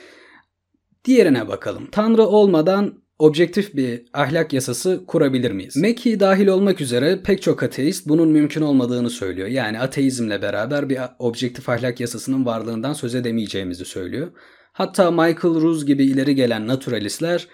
Diğerine 1.05 1.47
bakalım. 1.47 1.87
Tanrı 1.91 2.23
olmadan 2.23 3.03
objektif 3.19 3.75
bir 3.75 4.05
ahlak 4.13 4.53
yasası 4.53 5.03
kurabilir 5.07 5.51
miyiz? 5.51 5.77
Meki 5.77 6.19
dahil 6.19 6.47
olmak 6.47 6.81
üzere 6.81 7.21
pek 7.23 7.41
çok 7.41 7.63
ateist 7.63 8.07
bunun 8.07 8.29
mümkün 8.29 8.61
olmadığını 8.61 9.09
söylüyor. 9.09 9.47
Yani 9.47 9.79
ateizmle 9.79 10.41
beraber 10.41 10.89
bir 10.89 10.99
objektif 11.19 11.69
ahlak 11.69 11.99
yasasının 11.99 12.45
varlığından 12.45 12.93
söz 12.93 13.15
edemeyeceğimizi 13.15 13.85
söylüyor. 13.85 14.31
Hatta 14.73 15.11
Michael 15.11 15.61
Ruse 15.61 15.85
gibi 15.85 16.05
ileri 16.05 16.35
gelen 16.35 16.67
naturalistler 16.67 17.47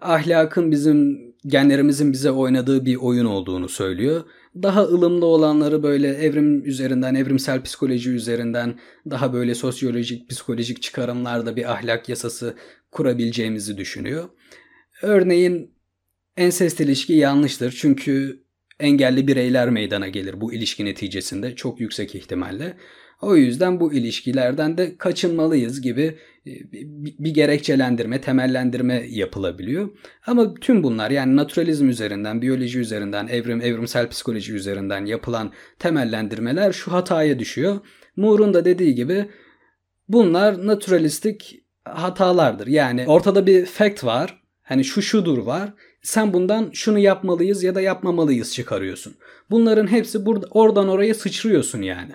ahlakın 0.00 0.70
bizim 0.70 1.26
genlerimizin 1.46 2.12
bize 2.12 2.30
oynadığı 2.30 2.84
bir 2.84 2.96
oyun 2.96 3.24
olduğunu 3.24 3.68
söylüyor. 3.68 4.24
Daha 4.62 4.82
ılımlı 4.82 5.26
olanları 5.26 5.82
böyle 5.82 6.08
evrim 6.08 6.64
üzerinden, 6.64 7.14
evrimsel 7.14 7.62
psikoloji 7.62 8.10
üzerinden 8.10 8.78
daha 9.10 9.32
böyle 9.32 9.54
sosyolojik, 9.54 10.30
psikolojik 10.30 10.82
çıkarımlarda 10.82 11.56
bir 11.56 11.72
ahlak 11.72 12.08
yasası 12.08 12.56
kurabileceğimizi 12.92 13.76
düşünüyor. 13.76 14.28
Örneğin 15.02 15.74
ensest 16.36 16.80
ilişki 16.80 17.12
yanlıştır 17.12 17.76
çünkü 17.80 18.42
engelli 18.80 19.28
bireyler 19.28 19.70
meydana 19.70 20.08
gelir 20.08 20.40
bu 20.40 20.52
ilişki 20.52 20.84
neticesinde 20.84 21.54
çok 21.54 21.80
yüksek 21.80 22.14
ihtimalle. 22.14 22.76
O 23.22 23.36
yüzden 23.36 23.80
bu 23.80 23.92
ilişkilerden 23.92 24.78
de 24.78 24.96
kaçınmalıyız 24.96 25.80
gibi 25.80 26.18
e, 26.46 26.50
bir 27.18 27.34
gerekçelendirme, 27.34 28.20
temellendirme 28.20 29.06
yapılabiliyor. 29.08 29.88
Ama 30.26 30.54
tüm 30.54 30.82
bunlar 30.82 31.10
yani 31.10 31.36
naturalizm 31.36 31.88
üzerinden, 31.88 32.42
biyoloji 32.42 32.78
üzerinden, 32.78 33.26
evrim, 33.26 33.60
evrimsel 33.60 34.08
psikoloji 34.08 34.54
üzerinden 34.54 35.04
yapılan 35.04 35.52
temellendirmeler 35.78 36.72
şu 36.72 36.92
hataya 36.92 37.38
düşüyor. 37.38 37.80
Moore'un 38.16 38.54
da 38.54 38.64
dediği 38.64 38.94
gibi 38.94 39.28
bunlar 40.08 40.66
naturalistik 40.66 41.62
hatalardır. 41.84 42.66
Yani 42.66 43.04
ortada 43.06 43.46
bir 43.46 43.66
fact 43.66 44.04
var. 44.04 44.42
Hani 44.62 44.84
şu 44.84 45.02
şudur 45.02 45.38
var. 45.38 45.74
Sen 46.02 46.32
bundan 46.32 46.70
şunu 46.72 46.98
yapmalıyız 46.98 47.62
ya 47.62 47.74
da 47.74 47.80
yapmamalıyız 47.80 48.54
çıkarıyorsun. 48.54 49.14
Bunların 49.50 49.86
hepsi 49.86 50.26
burada 50.26 50.46
oradan 50.50 50.88
oraya 50.88 51.14
sıçrıyorsun 51.14 51.82
yani. 51.82 52.12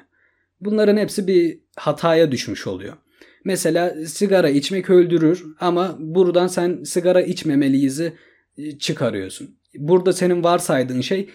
Bunların 0.62 0.98
hepsi 0.98 1.28
bir 1.28 1.60
hataya 1.76 2.32
düşmüş 2.32 2.68
oluyor. 2.68 2.94
Mesela 3.46 4.06
sigara 4.06 4.50
içmek 4.50 4.90
öldürür 4.90 5.46
ama 5.60 5.96
buradan 6.00 6.48
sen 6.48 6.84
sigara 6.84 7.22
içmemeliyiz'i 7.22 8.14
e, 8.58 8.78
çıkarıyorsun. 8.78 9.56
Burada 9.76 10.14
senin 10.14 10.44
varsaydığın 10.44 11.02
şey 11.02 11.30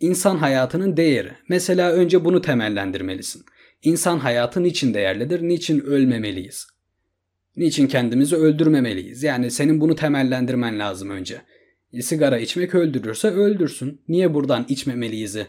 insan 0.00 0.36
hayatının 0.36 0.96
değeri. 0.96 1.32
Mesela 1.48 1.92
önce 1.92 2.24
bunu 2.24 2.40
temellendirmelisin. 2.40 3.44
İnsan 3.82 4.18
hayatı 4.18 4.62
niçin 4.62 4.94
değerlidir? 4.94 5.42
Niçin 5.42 5.80
ölmemeliyiz? 5.80 6.66
Niçin 7.56 7.86
kendimizi 7.86 8.36
öldürmemeliyiz? 8.36 9.22
Yani 9.22 9.50
senin 9.50 9.80
bunu 9.80 9.94
temellendirmen 9.94 10.78
lazım 10.78 11.10
önce. 11.10 11.42
E, 11.92 12.02
sigara 12.02 12.38
içmek 12.38 12.74
öldürürse 12.74 13.28
öldürsün. 13.28 14.00
Niye 14.08 14.34
buradan 14.34 14.66
içmemeliyiz'i 14.68 15.46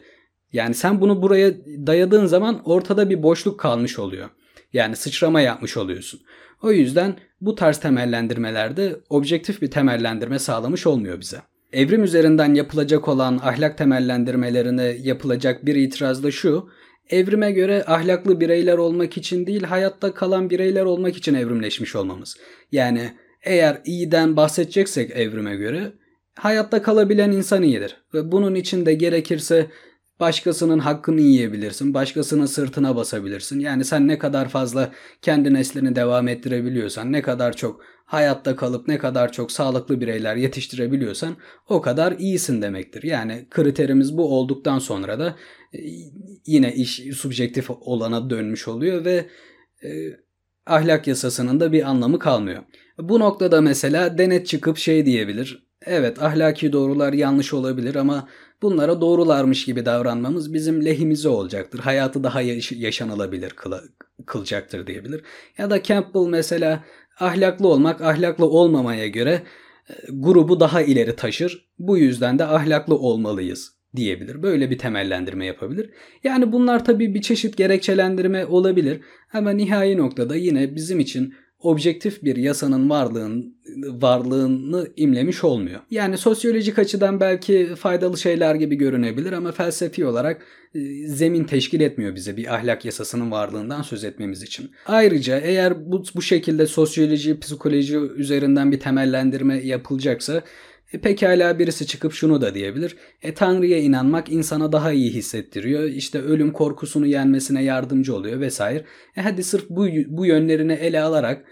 yani 0.53 0.73
sen 0.73 1.01
bunu 1.01 1.21
buraya 1.21 1.53
dayadığın 1.65 2.25
zaman 2.25 2.61
ortada 2.65 3.09
bir 3.09 3.23
boşluk 3.23 3.59
kalmış 3.59 3.99
oluyor. 3.99 4.29
Yani 4.73 4.95
sıçrama 4.95 5.41
yapmış 5.41 5.77
oluyorsun. 5.77 6.21
O 6.61 6.71
yüzden 6.71 7.15
bu 7.41 7.55
tarz 7.55 7.79
temellendirmelerde 7.79 8.95
objektif 9.09 9.61
bir 9.61 9.71
temellendirme 9.71 10.39
sağlamış 10.39 10.87
olmuyor 10.87 11.19
bize. 11.19 11.41
Evrim 11.73 12.03
üzerinden 12.03 12.53
yapılacak 12.53 13.07
olan 13.07 13.39
ahlak 13.43 13.77
temellendirmelerine 13.77 14.83
yapılacak 14.83 15.65
bir 15.65 15.75
itiraz 15.75 16.23
da 16.23 16.31
şu. 16.31 16.69
Evrime 17.09 17.51
göre 17.51 17.83
ahlaklı 17.87 18.39
bireyler 18.39 18.77
olmak 18.77 19.17
için 19.17 19.47
değil, 19.47 19.63
hayatta 19.63 20.13
kalan 20.13 20.49
bireyler 20.49 20.85
olmak 20.85 21.17
için 21.17 21.33
evrimleşmiş 21.33 21.95
olmamız. 21.95 22.37
Yani 22.71 23.13
eğer 23.43 23.81
iyiden 23.85 24.35
bahsedeceksek 24.35 25.11
evrime 25.11 25.55
göre 25.55 25.93
hayatta 26.35 26.81
kalabilen 26.81 27.31
insan 27.31 27.63
iyidir. 27.63 27.97
Ve 28.13 28.31
bunun 28.31 28.55
için 28.55 28.85
de 28.85 28.93
gerekirse 28.93 29.67
Başkasının 30.23 30.79
hakkını 30.79 31.21
yiyebilirsin. 31.21 31.93
Başkasının 31.93 32.45
sırtına 32.45 32.95
basabilirsin. 32.95 33.59
Yani 33.59 33.85
sen 33.85 34.07
ne 34.07 34.17
kadar 34.17 34.49
fazla 34.49 34.91
kendi 35.21 35.53
neslini 35.53 35.95
devam 35.95 36.27
ettirebiliyorsan, 36.27 37.11
ne 37.11 37.21
kadar 37.21 37.53
çok 37.53 37.81
hayatta 38.05 38.55
kalıp 38.55 38.87
ne 38.87 38.97
kadar 38.97 39.31
çok 39.31 39.51
sağlıklı 39.51 40.01
bireyler 40.01 40.35
yetiştirebiliyorsan 40.35 41.35
o 41.69 41.81
kadar 41.81 42.11
iyisin 42.11 42.61
demektir. 42.61 43.03
Yani 43.03 43.47
kriterimiz 43.49 44.17
bu 44.17 44.37
olduktan 44.37 44.79
sonra 44.79 45.19
da 45.19 45.35
e, 45.73 45.79
yine 46.45 46.73
iş 46.73 47.01
subjektif 47.15 47.69
olana 47.69 48.29
dönmüş 48.29 48.67
oluyor 48.67 49.05
ve 49.05 49.29
e, 49.83 49.89
ahlak 50.65 51.07
yasasının 51.07 51.59
da 51.59 51.71
bir 51.71 51.89
anlamı 51.89 52.19
kalmıyor. 52.19 52.63
Bu 52.97 53.19
noktada 53.19 53.61
mesela 53.61 54.17
denet 54.17 54.47
çıkıp 54.47 54.77
şey 54.77 55.05
diyebilir. 55.05 55.67
Evet 55.85 56.21
ahlaki 56.23 56.73
doğrular 56.73 57.13
yanlış 57.13 57.53
olabilir 57.53 57.95
ama 57.95 58.27
bunlara 58.61 59.01
doğrularmış 59.01 59.65
gibi 59.65 59.85
davranmamız 59.85 60.53
bizim 60.53 60.85
lehimize 60.85 61.29
olacaktır. 61.29 61.79
Hayatı 61.79 62.23
daha 62.23 62.41
yaş- 62.41 62.71
yaşanılabilir 62.71 63.49
kıla- 63.49 63.83
kılacaktır 64.25 64.87
diyebilir. 64.87 65.21
Ya 65.57 65.69
da 65.69 65.83
Campbell 65.83 66.27
mesela 66.27 66.83
ahlaklı 67.19 67.67
olmak 67.67 68.01
ahlaklı 68.01 68.45
olmamaya 68.45 69.07
göre 69.07 69.43
e, 69.89 69.93
grubu 70.09 70.59
daha 70.59 70.81
ileri 70.81 71.15
taşır. 71.15 71.69
Bu 71.79 71.97
yüzden 71.97 72.39
de 72.39 72.45
ahlaklı 72.45 72.95
olmalıyız 72.95 73.73
diyebilir. 73.95 74.43
Böyle 74.43 74.69
bir 74.69 74.77
temellendirme 74.77 75.45
yapabilir. 75.45 75.89
Yani 76.23 76.51
bunlar 76.51 76.85
tabii 76.85 77.13
bir 77.13 77.21
çeşit 77.21 77.57
gerekçelendirme 77.57 78.45
olabilir 78.45 79.01
ama 79.33 79.51
nihai 79.51 79.97
noktada 79.97 80.35
yine 80.35 80.75
bizim 80.75 80.99
için 80.99 81.33
objektif 81.63 82.23
bir 82.23 82.35
yasanın 82.35 82.89
varlığın, 82.89 83.55
varlığını 83.85 84.87
imlemiş 84.97 85.43
olmuyor. 85.43 85.79
Yani 85.91 86.17
sosyolojik 86.17 86.79
açıdan 86.79 87.19
belki 87.19 87.69
faydalı 87.75 88.17
şeyler 88.17 88.55
gibi 88.55 88.75
görünebilir 88.75 89.33
ama 89.33 89.51
felsefi 89.51 90.05
olarak 90.05 90.41
e, 90.75 91.07
zemin 91.07 91.43
teşkil 91.43 91.81
etmiyor 91.81 92.15
bize 92.15 92.37
bir 92.37 92.55
ahlak 92.55 92.85
yasasının 92.85 93.31
varlığından 93.31 93.81
söz 93.81 94.03
etmemiz 94.03 94.43
için. 94.43 94.71
Ayrıca 94.85 95.39
eğer 95.39 95.91
bu, 95.91 96.03
bu 96.15 96.21
şekilde 96.21 96.67
sosyoloji, 96.67 97.39
psikoloji 97.39 97.97
üzerinden 97.97 98.71
bir 98.71 98.79
temellendirme 98.79 99.57
yapılacaksa 99.57 100.43
e, 100.93 101.01
pekala 101.01 101.59
birisi 101.59 101.87
çıkıp 101.87 102.13
şunu 102.13 102.41
da 102.41 102.55
diyebilir. 102.55 102.97
E 103.21 103.33
Tanrı'ya 103.33 103.77
inanmak 103.77 104.31
insana 104.31 104.71
daha 104.71 104.91
iyi 104.91 105.13
hissettiriyor. 105.13 105.83
İşte 105.83 106.21
ölüm 106.21 106.53
korkusunu 106.53 107.07
yenmesine 107.07 107.63
yardımcı 107.63 108.15
oluyor 108.15 108.39
vesaire. 108.39 108.85
E 109.17 109.21
hadi 109.21 109.43
sırf 109.43 109.69
bu, 109.69 109.87
bu 110.07 110.25
yönlerini 110.25 110.73
ele 110.73 111.01
alarak 111.01 111.45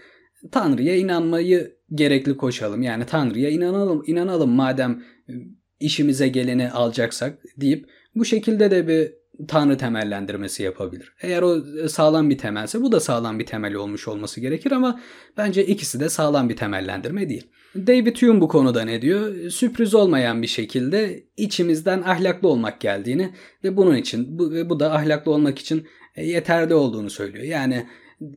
Tanrı'ya 0.52 0.96
inanmayı 0.96 1.76
gerekli 1.94 2.36
koşalım. 2.36 2.82
Yani 2.82 3.06
Tanrı'ya 3.06 3.50
inanalım, 3.50 4.02
inanalım 4.06 4.50
madem 4.50 5.02
e, 5.28 5.32
işimize 5.80 6.28
geleni 6.28 6.70
alacaksak 6.70 7.38
deyip 7.56 7.86
bu 8.14 8.24
şekilde 8.24 8.70
de 8.70 8.88
bir 8.88 9.21
Tanrı 9.48 9.78
temellendirmesi 9.78 10.62
yapabilir. 10.62 11.12
Eğer 11.22 11.42
o 11.42 11.66
e, 11.84 11.88
sağlam 11.88 12.30
bir 12.30 12.38
temelse 12.38 12.82
bu 12.82 12.92
da 12.92 13.00
sağlam 13.00 13.38
bir 13.38 13.46
temel 13.46 13.74
olmuş 13.74 14.08
olması 14.08 14.40
gerekir 14.40 14.72
ama 14.72 15.00
bence 15.36 15.66
ikisi 15.66 16.00
de 16.00 16.08
sağlam 16.08 16.48
bir 16.48 16.56
temellendirme 16.56 17.28
değil. 17.28 17.46
David 17.76 18.16
Hume 18.22 18.40
bu 18.40 18.48
konuda 18.48 18.84
ne 18.84 19.02
diyor? 19.02 19.50
Sürpriz 19.50 19.94
olmayan 19.94 20.42
bir 20.42 20.46
şekilde 20.46 21.24
içimizden 21.36 22.02
ahlaklı 22.02 22.48
olmak 22.48 22.80
geldiğini 22.80 23.34
ve 23.64 23.76
bunun 23.76 23.96
için 23.96 24.38
bu, 24.38 24.70
bu 24.70 24.80
da 24.80 24.94
ahlaklı 24.94 25.32
olmak 25.32 25.58
için 25.58 25.86
e, 26.16 26.26
yeterli 26.26 26.74
olduğunu 26.74 27.10
söylüyor. 27.10 27.44
Yani 27.44 27.86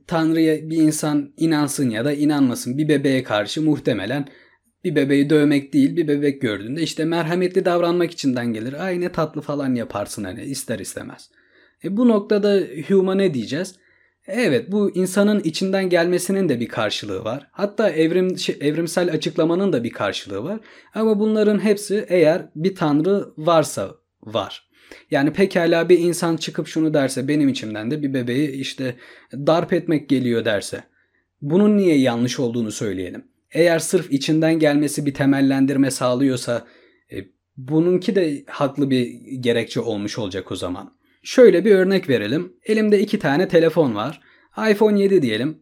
Tanrı'ya 0.08 0.70
bir 0.70 0.78
insan 0.78 1.34
inansın 1.38 1.90
ya 1.90 2.06
da 2.06 2.14
inanmasın 2.14 2.78
bir 2.78 2.88
bebeğe 2.88 3.24
karşı 3.24 3.62
muhtemelen 3.62 4.28
bir 4.86 4.96
bebeği 4.96 5.30
dövmek 5.30 5.74
değil 5.74 5.98
bir 5.98 6.08
bebek 6.08 6.42
gördüğünde 6.42 6.82
işte 6.82 7.06
merhametli 7.06 7.65
davranmak 7.65 8.12
içinden 8.12 8.54
gelir. 8.54 8.86
Ay 8.86 9.01
ne 9.01 9.12
tatlı 9.12 9.42
falan 9.42 9.75
yaparsın 9.75 10.24
hani 10.24 10.44
ister 10.44 10.80
istemez. 10.80 11.30
E 11.84 11.98
bu 11.98 12.08
noktada 12.08 12.60
Hume'a 12.88 13.15
ne 13.15 13.34
diyeceğiz? 13.34 13.75
Evet 14.27 14.72
bu 14.72 14.96
insanın 14.96 15.39
içinden 15.39 15.89
gelmesinin 15.89 16.50
de 16.50 16.60
bir 16.60 16.68
karşılığı 16.68 17.24
var. 17.24 17.48
Hatta 17.51 17.89
evrim, 17.89 18.38
şey, 18.38 18.58
evrimsel 18.62 19.13
açıklamanın 19.13 19.74
da 19.74 19.84
bir 19.84 19.92
karşılığı 19.92 20.44
var. 20.44 20.60
Ama 20.94 21.20
bunların 21.20 21.63
hepsi 21.63 22.06
eğer 22.10 22.50
bir 22.56 22.75
tanrı 22.75 23.25
varsa 23.38 23.96
var. 24.24 24.70
Yani 25.12 25.34
pekala 25.34 25.89
bir 25.89 26.00
insan 26.00 26.38
çıkıp 26.38 26.68
şunu 26.68 26.94
derse 26.94 27.27
benim 27.27 27.50
içimden 27.50 27.92
de 27.92 28.04
bir 28.04 28.13
bebeği 28.13 28.51
işte 28.51 28.96
darp 29.34 29.74
etmek 29.74 30.10
geliyor 30.10 30.46
derse. 30.46 30.84
Bunun 31.42 31.77
niye 31.77 31.98
yanlış 31.98 32.39
olduğunu 32.39 32.72
söyleyelim. 32.72 33.24
Eğer 33.52 33.80
sırf 33.80 34.12
içinden 34.12 34.60
gelmesi 34.60 35.06
bir 35.06 35.14
temellendirme 35.14 35.92
sağlıyorsa 35.92 36.68
e, 37.12 37.16
bununki 37.58 38.15
de 38.15 38.43
haklı 38.48 38.89
bir 38.89 39.08
gerekçe 39.39 39.80
olmuş 39.80 40.17
olacak 40.17 40.52
o 40.52 40.56
zaman. 40.56 40.98
Şöyle 41.24 41.65
bir 41.65 41.72
örnek 41.76 42.10
verelim. 42.10 42.54
Elimde 42.63 43.00
iki 43.00 43.19
tane 43.19 43.48
telefon 43.48 43.96
var. 43.96 44.22
iPhone 44.72 45.00
7 45.00 45.22
diyelim. 45.22 45.60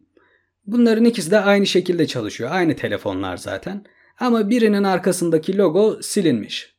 Bunların 0.66 1.04
ikisi 1.04 1.30
de 1.30 1.38
aynı 1.40 1.66
şekilde 1.66 2.06
çalışıyor. 2.06 2.50
Aynı 2.52 2.76
telefonlar 2.76 3.36
zaten. 3.36 3.84
Ama 4.20 4.50
birinin 4.50 4.84
arkasındaki 4.84 5.58
logo 5.58 6.02
silinmiş. 6.02 6.74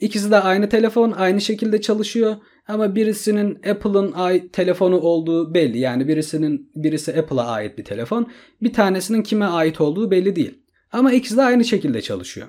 İkisi 0.00 0.30
de 0.30 0.36
aynı 0.36 0.68
telefon, 0.68 1.12
aynı 1.12 1.40
şekilde 1.40 1.80
çalışıyor 1.80 2.36
ama 2.68 2.94
birisinin 2.94 3.54
Apple'ın 3.54 4.38
telefonu 4.48 5.00
olduğu 5.00 5.54
belli. 5.54 5.78
Yani 5.78 6.08
birisinin 6.08 6.70
birisi 6.76 7.18
Apple'a 7.18 7.46
ait 7.46 7.78
bir 7.78 7.84
telefon, 7.84 8.30
bir 8.62 8.72
tanesinin 8.72 9.22
kime 9.22 9.44
ait 9.44 9.80
olduğu 9.80 10.10
belli 10.10 10.36
değil. 10.36 10.58
Ama 10.92 11.12
ikisi 11.12 11.36
de 11.36 11.42
aynı 11.42 11.64
şekilde 11.64 12.02
çalışıyor. 12.02 12.46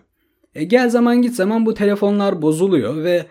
E 0.56 0.64
gel 0.64 0.90
zaman 0.90 1.22
git 1.22 1.36
zaman 1.36 1.66
bu 1.66 1.74
telefonlar 1.74 2.42
bozuluyor 2.42 3.04
ve 3.04 3.26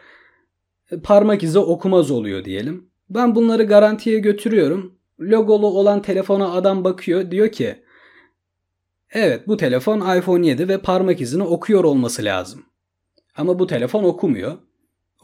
parmak 1.03 1.43
izi 1.43 1.59
okumaz 1.59 2.11
oluyor 2.11 2.45
diyelim. 2.45 2.89
Ben 3.11 3.35
bunları 3.35 3.65
garantiye 3.65 4.19
götürüyorum. 4.19 4.95
Logolu 5.21 5.67
olan 5.67 6.03
telefona 6.03 6.53
adam 6.53 6.85
bakıyor 6.85 7.31
diyor 7.31 7.53
ki 7.53 7.77
Evet 9.11 9.49
bu 9.49 9.57
telefon 9.57 10.19
iPhone 10.19 10.47
7 10.47 10.69
ve 10.69 10.79
parmak 10.79 11.21
izini 11.21 11.43
okuyor 11.43 11.85
olması 11.85 12.25
lazım. 12.25 12.65
Ama 13.37 13.59
bu 13.59 13.67
telefon 13.67 14.05
okumuyor. 14.05 14.59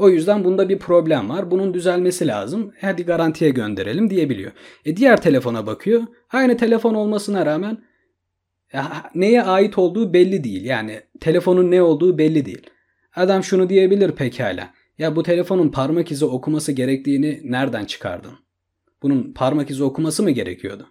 O 0.03 0.09
yüzden 0.09 0.45
bunda 0.45 0.69
bir 0.69 0.79
problem 0.79 1.29
var. 1.29 1.51
Bunun 1.51 1.75
düzelmesi 1.75 2.27
lazım. 2.27 2.73
Hadi 2.81 3.05
garantiye 3.05 3.51
gönderelim 3.51 4.11
diyebiliyor. 4.11 4.53
E 4.85 4.97
diğer 4.97 5.23
telefona 5.23 5.67
bakıyor. 5.67 6.03
Aynı 6.31 6.57
telefon 6.57 6.95
olmasına 6.95 7.47
rağmen 7.47 7.79
neye 9.15 9.43
ait 9.43 9.79
olduğu 9.79 10.13
belli 10.13 10.45
değil. 10.45 10.65
Yani 10.65 11.01
telefonun 11.21 11.71
ne 11.71 11.83
olduğu 11.83 12.19
belli 12.19 12.45
değil. 12.45 12.71
Adam 13.17 13.43
şunu 13.43 13.69
diyebilir 13.69 14.13
pekala. 14.13 14.71
Ya 14.99 15.17
bu 15.17 15.23
telefonun 15.23 15.69
parmak 15.69 16.11
izi 16.11 16.25
okuması 16.25 16.73
gerektiğini 16.73 17.41
nereden 17.45 17.85
çıkardın? 17.85 18.33
Bunun 19.03 19.33
parmak 19.33 19.71
izi 19.71 19.85
okuması 19.85 20.23
mı 20.23 20.31
gerekiyordu? 20.31 20.87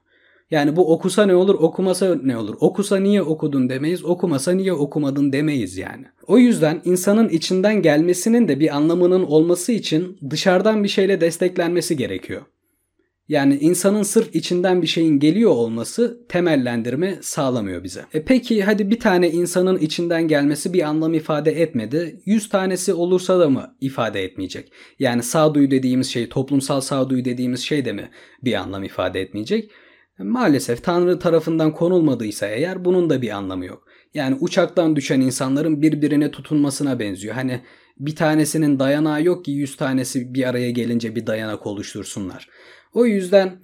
Yani 0.52 0.76
bu 0.76 0.94
okusa 0.94 1.26
ne 1.26 1.36
olur, 1.36 1.56
okumasa 1.56 2.16
ne 2.24 2.38
olur? 2.38 2.56
Okusa 2.60 2.98
niye 2.98 3.22
okudun 3.22 3.70
demeyiz, 3.70 4.06
okumasa 4.06 4.52
niye 4.52 4.74
okumadın 4.74 5.34
demeyiz 5.34 5.78
yani. 5.78 6.06
O 6.28 6.38
yüzden 6.38 6.82
insanın 6.86 7.30
içinden 7.30 7.82
gelmesinin 7.82 8.48
de 8.48 8.60
bir 8.60 8.76
anlamının 8.76 9.24
olması 9.24 9.72
için 9.72 10.18
dışarıdan 10.30 10.84
bir 10.84 10.90
şeyle 10.90 11.22
desteklenmesi 11.22 11.98
gerekiyor. 11.98 12.42
Yani 13.28 13.58
insanın 13.58 14.04
sırf 14.04 14.36
içinden 14.36 14.82
bir 14.82 14.88
şeyin 14.88 15.20
geliyor 15.20 15.52
olması 15.52 16.20
temellendirme 16.30 17.18
sağlamıyor 17.22 17.84
bize. 17.84 18.06
E 18.14 18.24
peki 18.24 18.64
hadi 18.64 18.90
bir 18.90 19.00
tane 19.00 19.30
insanın 19.30 19.78
içinden 19.78 20.28
gelmesi 20.28 20.74
bir 20.74 20.82
anlam 20.82 21.14
ifade 21.14 21.62
etmedi. 21.62 22.22
Yüz 22.26 22.50
tanesi 22.50 22.94
olursa 22.94 23.40
da 23.40 23.50
mı 23.50 23.76
ifade 23.82 24.24
etmeyecek? 24.24 24.72
Yani 25.00 25.24
sağduyu 25.24 25.72
dediğimiz 25.72 26.08
şey, 26.08 26.30
toplumsal 26.30 26.82
sağduyu 26.82 27.26
dediğimiz 27.26 27.60
şey 27.60 27.86
de 27.86 27.94
mi 27.94 28.10
bir 28.44 28.54
anlam 28.54 28.84
ifade 28.84 29.22
etmeyecek? 29.22 29.72
Maalesef 30.24 30.84
Tanrı 30.84 31.20
tarafından 31.20 31.74
konulmadıysa 31.74 32.48
eğer 32.48 32.86
bunun 32.86 33.10
da 33.10 33.22
bir 33.22 33.30
anlamı 33.30 33.66
yok. 33.66 33.88
Yani 34.14 34.38
uçaktan 34.40 34.96
düşen 34.96 35.22
insanların 35.22 35.82
birbirine 35.82 36.32
tutunmasına 36.32 37.00
benziyor. 37.00 37.36
Hani 37.36 37.62
bir 37.98 38.16
tanesinin 38.16 38.80
dayanağı 38.80 39.24
yok 39.24 39.46
ki 39.46 39.52
yüz 39.52 39.78
tanesi 39.78 40.34
bir 40.34 40.50
araya 40.50 40.72
gelince 40.72 41.16
bir 41.16 41.28
dayanak 41.28 41.68
oluştursunlar. 41.68 42.50
O 42.94 43.06
yüzden 43.06 43.60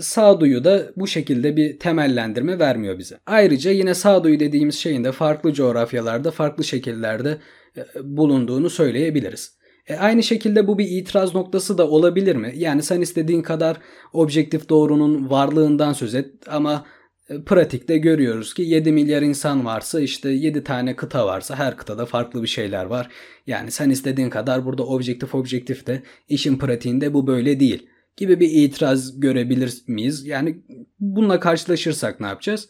sağduyu 0.00 0.64
da 0.64 0.92
bu 0.96 1.06
şekilde 1.06 1.56
bir 1.56 1.78
temellendirme 1.78 2.58
vermiyor 2.58 2.98
bize. 2.98 3.18
Ayrıca 3.26 3.70
yine 3.70 3.94
sağduyu 3.94 4.40
dediğimiz 4.40 4.74
şeyin 4.74 5.04
de 5.04 5.12
farklı 5.12 5.52
coğrafyalarda 5.52 6.30
farklı 6.30 6.64
şekillerde 6.64 7.38
e, 7.76 7.84
bulunduğunu 8.02 8.70
söyleyebiliriz. 8.70 9.57
E 9.88 9.96
aynı 9.96 10.22
şekilde 10.22 10.66
bu 10.66 10.78
bir 10.78 10.88
itiraz 10.88 11.34
noktası 11.34 11.78
da 11.78 11.88
olabilir 11.88 12.36
mi? 12.36 12.52
Yani 12.56 12.82
sen 12.82 13.00
istediğin 13.00 13.42
kadar 13.42 13.76
objektif 14.12 14.68
doğrunun 14.68 15.30
varlığından 15.30 15.92
söz 15.92 16.14
et 16.14 16.34
ama 16.46 16.86
e, 17.28 17.42
pratikte 17.42 17.98
görüyoruz 17.98 18.54
ki 18.54 18.62
7 18.62 18.92
milyar 18.92 19.22
insan 19.22 19.64
varsa 19.64 20.00
işte 20.00 20.30
7 20.30 20.64
tane 20.64 20.96
kıta 20.96 21.26
varsa 21.26 21.56
her 21.56 21.76
kıtada 21.76 22.06
farklı 22.06 22.42
bir 22.42 22.48
şeyler 22.48 22.84
var. 22.84 23.08
Yani 23.46 23.70
sen 23.70 23.90
istediğin 23.90 24.30
kadar 24.30 24.64
burada 24.64 24.86
objektif 24.86 25.34
objektif 25.34 25.86
de 25.86 26.02
işin 26.28 26.58
pratiğinde 26.58 27.14
bu 27.14 27.26
böyle 27.26 27.60
değil 27.60 27.86
gibi 28.16 28.40
bir 28.40 28.50
itiraz 28.50 29.20
görebilir 29.20 29.74
miyiz? 29.86 30.26
Yani 30.26 30.62
bununla 31.00 31.40
karşılaşırsak 31.40 32.20
ne 32.20 32.26
yapacağız? 32.26 32.68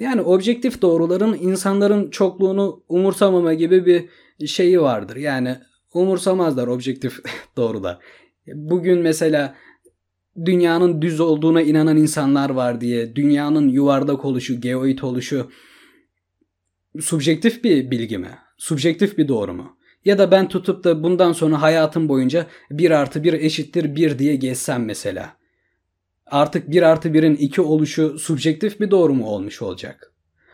Yani 0.00 0.22
objektif 0.22 0.82
doğruların 0.82 1.38
insanların 1.40 2.10
çokluğunu 2.10 2.84
umursamama 2.88 3.54
gibi 3.54 3.86
bir 3.86 4.08
şeyi 4.46 4.80
vardır. 4.80 5.16
Yani 5.16 5.56
umursamazlar 5.94 6.66
objektif 6.66 7.18
doğrular. 7.56 7.98
Bugün 8.46 8.98
mesela 8.98 9.56
dünyanın 10.44 11.02
düz 11.02 11.20
olduğuna 11.20 11.62
inanan 11.62 11.96
insanlar 11.96 12.50
var 12.50 12.80
diye 12.80 13.16
dünyanın 13.16 13.68
yuvarlak 13.68 14.24
oluşu, 14.24 14.60
geoid 14.60 14.98
oluşu 14.98 15.50
subjektif 17.00 17.64
bir 17.64 17.90
bilgi 17.90 18.18
mi? 18.18 18.38
Subjektif 18.58 19.18
bir 19.18 19.28
doğru 19.28 19.54
mu? 19.54 19.76
Ya 20.04 20.18
da 20.18 20.30
ben 20.30 20.48
tutup 20.48 20.84
da 20.84 21.02
bundan 21.02 21.32
sonra 21.32 21.62
hayatım 21.62 22.08
boyunca 22.08 22.46
1 22.70 22.90
artı 22.90 23.24
1 23.24 23.32
eşittir 23.32 23.96
1 23.96 24.18
diye 24.18 24.36
gezsem 24.36 24.84
mesela. 24.84 25.36
Artık 26.26 26.70
1 26.70 26.82
artı 26.82 27.08
1'in 27.08 27.36
2 27.36 27.60
oluşu 27.60 28.18
subjektif 28.18 28.80
bir 28.80 28.90
doğru 28.90 29.14
mu 29.14 29.26
olmuş 29.26 29.62
olacak? 29.62 30.12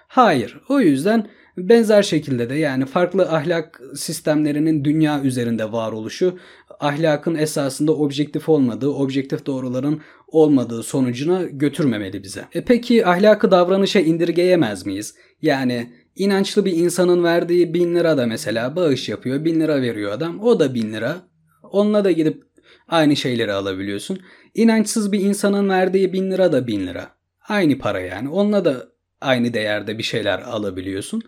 Hayır. 0.08 0.60
O 0.68 0.80
yüzden 0.80 1.30
Benzer 1.58 2.02
şekilde 2.02 2.50
de 2.50 2.54
yani 2.54 2.86
farklı 2.86 3.22
ahlak 3.22 3.80
sistemlerinin 3.96 4.84
dünya 4.84 5.22
üzerinde 5.22 5.72
varoluşu 5.72 6.38
ahlakın 6.80 7.34
esasında 7.34 7.92
objektif 7.92 8.48
olmadığı, 8.48 8.88
objektif 8.88 9.46
doğruların 9.46 10.00
olmadığı 10.28 10.82
sonucuna 10.82 11.42
götürmemeli 11.42 12.22
bize. 12.22 12.44
E 12.52 12.64
peki 12.64 13.06
ahlakı 13.06 13.50
davranışa 13.50 14.00
indirgeyemez 14.00 14.86
miyiz? 14.86 15.14
Yani 15.42 15.92
inançlı 16.16 16.64
bir 16.64 16.72
insanın 16.72 17.24
verdiği 17.24 17.74
bin 17.74 17.94
lira 17.94 18.18
da 18.18 18.26
mesela 18.26 18.76
bağış 18.76 19.08
yapıyor. 19.08 19.44
Bin 19.44 19.60
lira 19.60 19.82
veriyor 19.82 20.12
adam. 20.12 20.40
O 20.40 20.60
da 20.60 20.74
bin 20.74 20.92
lira. 20.92 21.16
Onunla 21.62 22.04
da 22.04 22.10
gidip 22.10 22.42
aynı 22.88 23.16
şeyleri 23.16 23.52
alabiliyorsun. 23.52 24.18
İnançsız 24.54 25.12
bir 25.12 25.20
insanın 25.20 25.68
verdiği 25.68 26.12
bin 26.12 26.30
lira 26.30 26.52
da 26.52 26.66
bin 26.66 26.86
lira. 26.86 27.10
Aynı 27.48 27.78
para 27.78 28.00
yani. 28.00 28.28
Onunla 28.28 28.64
da 28.64 28.88
aynı 29.20 29.54
değerde 29.54 29.98
bir 29.98 30.02
şeyler 30.02 30.38
alabiliyorsun. 30.38 31.22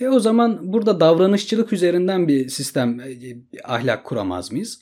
E 0.00 0.08
o 0.08 0.20
zaman 0.20 0.72
burada 0.72 1.00
davranışçılık 1.00 1.72
üzerinden 1.72 2.28
bir 2.28 2.48
sistem, 2.48 2.98
bir 2.98 3.74
ahlak 3.74 4.04
kuramaz 4.04 4.52
mıyız? 4.52 4.80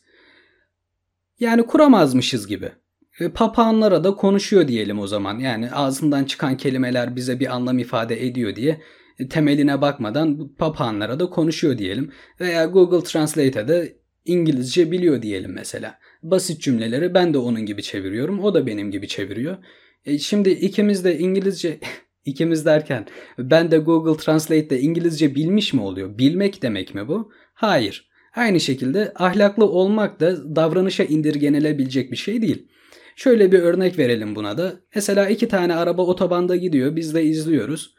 Yani 1.40 1.66
kuramazmışız 1.66 2.46
gibi. 2.46 2.72
E, 3.20 3.29
papağanlara 3.29 4.05
da 4.05 4.14
konuşuyor 4.14 4.68
diyelim 4.68 4.98
o 4.98 5.07
zaman. 5.07 5.38
Yani 5.38 5.72
ağzından 5.72 6.25
çıkan 6.25 6.57
kelimeler 6.57 7.16
bize 7.16 7.40
bir 7.40 7.55
anlam 7.55 7.79
ifade 7.79 8.27
ediyor 8.27 8.57
diye 8.57 8.81
e, 9.18 9.29
temeline 9.29 9.81
bakmadan 9.81 10.55
papağanlara 10.55 11.20
da 11.20 11.31
konuşuyor 11.31 11.79
diyelim. 11.79 12.12
Veya 12.40 12.64
Google 12.64 13.05
Translate'e 13.05 13.68
de 13.68 13.96
İngilizce 14.25 14.90
biliyor 14.90 15.22
diyelim 15.22 15.53
mesela. 15.53 15.98
Basit 16.22 16.61
cümleleri 16.61 17.14
ben 17.14 17.35
de 17.35 17.38
onun 17.38 17.66
gibi 17.66 17.83
çeviriyorum. 17.83 18.40
O 18.44 18.55
da 18.55 18.66
benim 18.66 18.90
gibi 18.90 19.09
çeviriyor. 19.09 19.57
E 20.05 20.18
şimdi 20.18 20.51
ikimiz 20.51 21.05
de 21.05 21.18
İngilizce 21.18 21.81
ikimiz 22.25 22.67
derken 22.67 23.07
ben 23.39 23.71
de 23.71 23.79
Google 23.79 24.25
Translate'de 24.25 24.81
İngilizce 24.81 25.35
bilmiş 25.35 25.73
mi 25.73 25.81
oluyor? 25.81 26.19
Bilmek 26.19 26.63
demek 26.63 26.95
mi 26.95 27.09
bu? 27.09 27.33
Hayır. 27.55 28.09
Aynı 28.35 28.61
şekilde 28.61 29.13
ahlaklı 29.15 29.65
olmak 29.65 30.21
da 30.21 30.57
davranışa 30.57 31.05
indirgenilebilecek 31.05 32.11
bir 32.13 32.17
şey 32.17 32.43
değil. 32.43 32.69
Şöyle 33.17 33.53
bir 33.53 33.59
örnek 33.59 33.99
verelim 33.99 34.37
buna 34.37 34.59
da. 34.59 34.81
Mesela 34.95 35.29
iki 35.29 35.49
tane 35.49 35.75
araba 35.75 36.03
otobanda 36.03 36.57
gidiyor. 36.57 36.97
Biz 36.97 37.15
de 37.15 37.25
izliyoruz. 37.25 37.95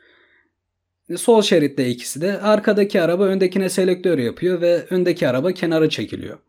Sol 1.18 1.42
şeritte 1.42 1.90
ikisi 1.90 2.22
de. 2.22 2.42
Arkadaki 2.42 3.02
araba 3.02 3.24
öndekine 3.24 3.70
selektör 3.70 4.18
yapıyor 4.18 4.62
ve 4.62 4.86
öndeki 4.90 5.28
araba 5.28 5.52
kenara 5.52 5.90
çekiliyor. 5.90 6.40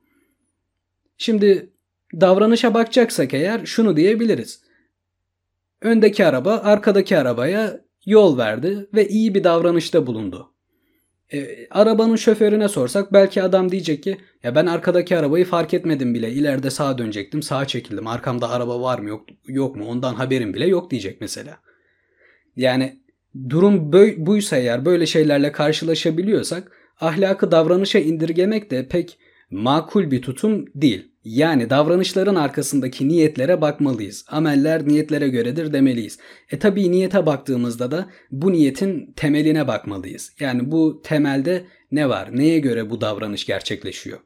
Şimdi 1.19 1.71
davranışa 2.21 2.75
bakacaksak 2.75 3.35
eğer 3.35 3.67
şunu 3.67 3.97
diyebiliriz. 3.97 4.63
Öndeki 5.85 6.27
araba 6.27 6.53
arkadaki 6.59 7.19
arabaya 7.19 7.81
yol 8.07 8.39
verdi 8.39 8.87
ve 8.95 9.09
iyi 9.09 9.35
bir 9.35 9.45
davranışta 9.45 10.07
bulundu. 10.07 10.55
E, 11.33 11.69
arabanın 11.71 12.17
şoförüne 12.17 12.69
sorsak 12.69 13.13
belki 13.13 13.43
adam 13.43 13.71
diyecek 13.71 14.03
ki 14.03 14.19
ya 14.43 14.55
ben 14.55 14.67
arkadaki 14.67 15.17
arabayı 15.19 15.45
fark 15.45 15.75
etmedim 15.75 16.15
bile. 16.15 16.31
İleride 16.31 16.71
sağa 16.71 16.99
dönecektim, 16.99 17.43
sağa 17.43 17.65
çekildim. 17.65 18.07
Arkamda 18.07 18.51
araba 18.51 18.81
var 18.81 18.99
mı 18.99 19.09
yok 19.09 19.27
yok 19.47 19.77
mu? 19.77 19.87
Ondan 19.89 20.15
haberim 20.15 20.55
bile 20.55 20.67
yok 20.67 20.91
diyecek 20.91 21.21
mesela. 21.21 21.59
Yani 22.57 23.01
durum 23.49 23.91
bö- 23.93 24.27
buysa 24.27 24.57
eğer 24.57 24.85
böyle 24.85 25.07
şeylerle 25.07 25.53
karşılaşabiliyorsak 25.53 26.73
ahlakı 27.01 27.51
davranışa 27.51 27.99
indirgemek 27.99 28.71
de 28.71 28.89
pek 28.89 29.19
makul 29.51 30.11
bir 30.11 30.23
tutum 30.23 30.65
değil. 30.75 31.14
Yani 31.25 31.71
davranışların 31.71 32.35
arkasındaki 32.35 33.09
niyetlere 33.09 33.61
bakmalıyız. 33.61 34.25
Ameller 34.29 34.89
niyetlere 34.89 35.29
göredir 35.29 35.73
demeliyiz. 35.73 36.19
E 36.51 36.59
tabi 36.59 36.93
niyete 36.93 37.27
baktığımızda 37.27 37.91
da 37.91 38.09
bu 38.31 38.53
niyetin 38.53 39.13
temeline 39.17 39.69
bakmalıyız. 39.69 40.33
Yani 40.41 40.71
bu 40.71 41.03
temelde 41.05 41.65
ne 41.93 42.09
var? 42.09 42.37
Neye 42.37 42.59
göre 42.59 42.91
bu 42.91 43.01
davranış 43.01 43.47
gerçekleşiyor? 43.47 44.19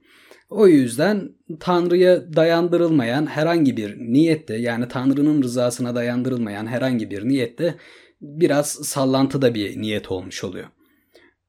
O 0.51 0.69
yüzden 0.69 1.31
Tanrı'ya 1.61 2.33
dayandırılmayan 2.37 3.27
herhangi 3.27 3.77
bir 3.77 3.99
niyette 3.99 4.57
yani 4.57 4.89
Tanrı'nın 4.89 5.43
rızasına 5.43 5.95
dayandırılmayan 5.95 6.67
herhangi 6.67 7.11
bir 7.11 7.29
niyette 7.29 7.75
biraz 8.21 8.69
sallantıda 8.69 9.55
bir 9.55 9.81
niyet 9.81 10.11
olmuş 10.11 10.45
oluyor. 10.45 10.67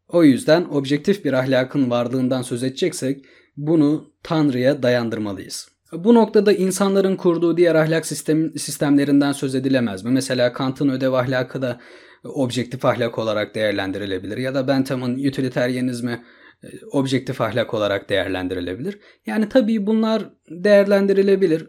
O 0.08 0.24
yüzden 0.24 0.66
objektif 0.66 1.26
bir 1.26 1.34
ahlakın 1.34 1.90
varlığından 1.90 2.42
söz 2.42 2.64
edeceksek 2.64 3.26
bunu 3.60 4.14
Tanrı'ya 4.24 4.84
dayandırmalıyız. 4.84 5.70
Bu 5.94 6.16
noktada 6.16 6.54
insanların 6.54 7.16
kurduğu 7.16 7.58
diğer 7.58 7.76
ahlak 7.76 8.06
sistem, 8.06 8.58
sistemlerinden 8.58 9.32
söz 9.32 9.56
edilemez 9.56 10.04
mi? 10.06 10.12
Mesela 10.12 10.54
Kant'ın 10.54 10.90
ödev 10.90 11.14
ahlakı 11.14 11.62
da 11.62 11.80
objektif 12.24 12.86
ahlak 12.86 13.20
olarak 13.20 13.56
değerlendirilebilir 13.56 14.38
ya 14.38 14.56
da 14.56 14.68
Bentham'ın 14.68 15.28
utilitarianizmi 15.28 16.24
e, 16.64 16.68
objektif 16.92 17.42
ahlak 17.42 17.74
olarak 17.74 18.10
değerlendirilebilir. 18.10 19.00
Yani 19.26 19.50
tabii 19.50 19.86
bunlar 19.86 20.30
değerlendirilebilir. 20.50 21.68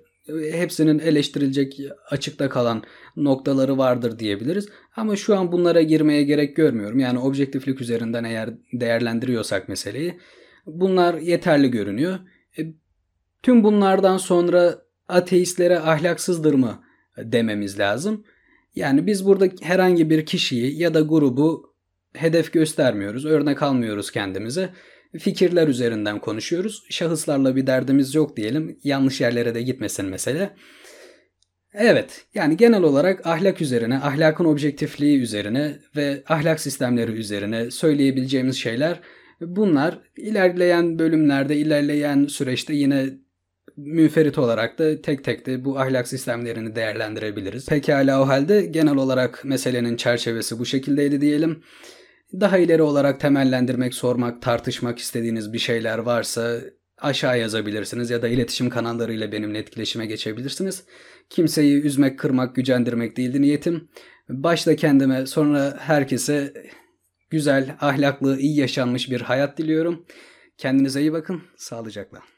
Hepsinin 0.53 0.99
eleştirilecek 0.99 1.81
açıkta 2.11 2.49
kalan 2.49 2.83
noktaları 3.17 3.79
vardır 3.79 4.19
diyebiliriz. 4.19 4.69
Ama 4.97 5.17
şu 5.17 5.37
an 5.37 5.53
bunlara 5.53 5.83
girmeye 5.83 6.23
gerek 6.23 6.57
görmüyorum. 6.57 6.99
Yani 6.99 7.19
objektiflik 7.19 7.81
üzerinden 7.81 8.25
eğer 8.25 8.51
değerlendiriyorsak 8.73 9.69
meseleyi 9.69 10.19
Bunlar 10.67 11.15
yeterli 11.15 11.71
görünüyor. 11.71 12.19
E, 12.59 12.63
tüm 13.43 13.65
bunlardan 13.65 14.17
sonra 14.17 14.79
ateistlere 15.09 15.79
ahlaksızdır 15.79 16.55
mı 16.55 16.83
dememiz 17.19 17.79
lazım. 17.79 18.25
Yani 18.75 19.07
biz 19.07 19.27
burada 19.27 19.49
herhangi 19.63 20.11
bir 20.11 20.27
kişiyi 20.27 20.83
ya 20.83 20.95
da 20.95 21.01
grubu 21.01 21.75
hedef 22.13 22.53
göstermiyoruz, 22.53 23.27
örnek 23.27 23.63
almıyoruz 23.63 24.11
kendimize. 24.11 24.71
Fikirler 25.19 25.69
üzerinden 25.69 26.19
konuşuyoruz. 26.19 26.85
Şahıslarla 26.91 27.57
bir 27.57 27.67
derdimiz 27.67 28.15
yok 28.15 28.37
diyelim. 28.37 28.79
Yanlış 28.85 29.21
yerlere 29.21 29.55
de 29.55 29.63
gitmesin 29.63 30.07
mesele. 30.07 30.51
Evet, 31.75 32.27
yani 32.35 32.57
genel 32.57 32.83
olarak 32.83 33.27
ahlak 33.27 33.61
üzerine, 33.61 33.99
ahlakın 33.99 34.45
objektifliği 34.45 35.21
üzerine 35.21 35.79
ve 35.97 36.23
ahlak 36.29 36.61
sistemleri 36.61 37.13
üzerine 37.13 37.71
söyleyebileceğimiz 37.71 38.57
şeyler 38.57 39.01
Bunlar 39.41 39.99
ilerleyen 40.17 40.99
bölümlerde, 40.99 41.57
ilerleyen 41.57 42.27
süreçte 42.27 42.75
yine 42.75 43.07
münferit 43.77 44.39
olarak 44.39 44.79
da 44.79 45.03
tek 45.03 45.25
tek 45.25 45.47
de 45.47 45.65
bu 45.65 45.79
ahlak 45.79 46.09
sistemlerini 46.09 46.77
değerlendirebiliriz. 46.77 47.67
Pekala 47.67 48.23
o 48.23 48.29
halde 48.29 48.67
genel 48.67 48.97
olarak 48.97 49.45
meselenin 49.45 49.97
çerçevesi 49.97 50.59
bu 50.59 50.67
şekildeydi 50.67 51.21
diyelim. 51.21 51.63
Daha 52.41 52.59
ileri 52.59 52.83
olarak 52.83 53.21
temellendirmek, 53.21 53.95
sormak, 53.95 54.43
tartışmak 54.43 54.99
istediğiniz 54.99 55.53
bir 55.53 55.59
şeyler 55.59 55.99
varsa 55.99 56.61
aşağı 56.99 57.41
yazabilirsiniz 57.41 58.11
ya 58.11 58.23
da 58.23 58.29
iletişim 58.29 58.71
kanallarıyla 58.71 59.33
benimle 59.33 59.59
etkileşime 59.59 60.07
geçebilirsiniz. 60.07 60.85
Kimseyi 61.31 61.83
üzmek, 61.83 62.19
kırmak, 62.19 62.57
gücendirmek 62.57 63.17
değildi 63.17 63.43
niyetim. 63.43 63.89
Başta 64.29 64.77
kendime 64.77 65.27
sonra 65.27 65.75
herkese 65.79 66.53
güzel, 67.31 67.77
ahlaklı, 67.81 68.39
iyi 68.39 68.57
yaşanmış 68.57 69.11
bir 69.11 69.21
hayat 69.21 69.59
diliyorum. 69.59 70.07
Kendinize 70.59 71.01
iyi 71.01 71.13
bakın. 71.13 71.43
Sağlıcakla. 71.57 72.30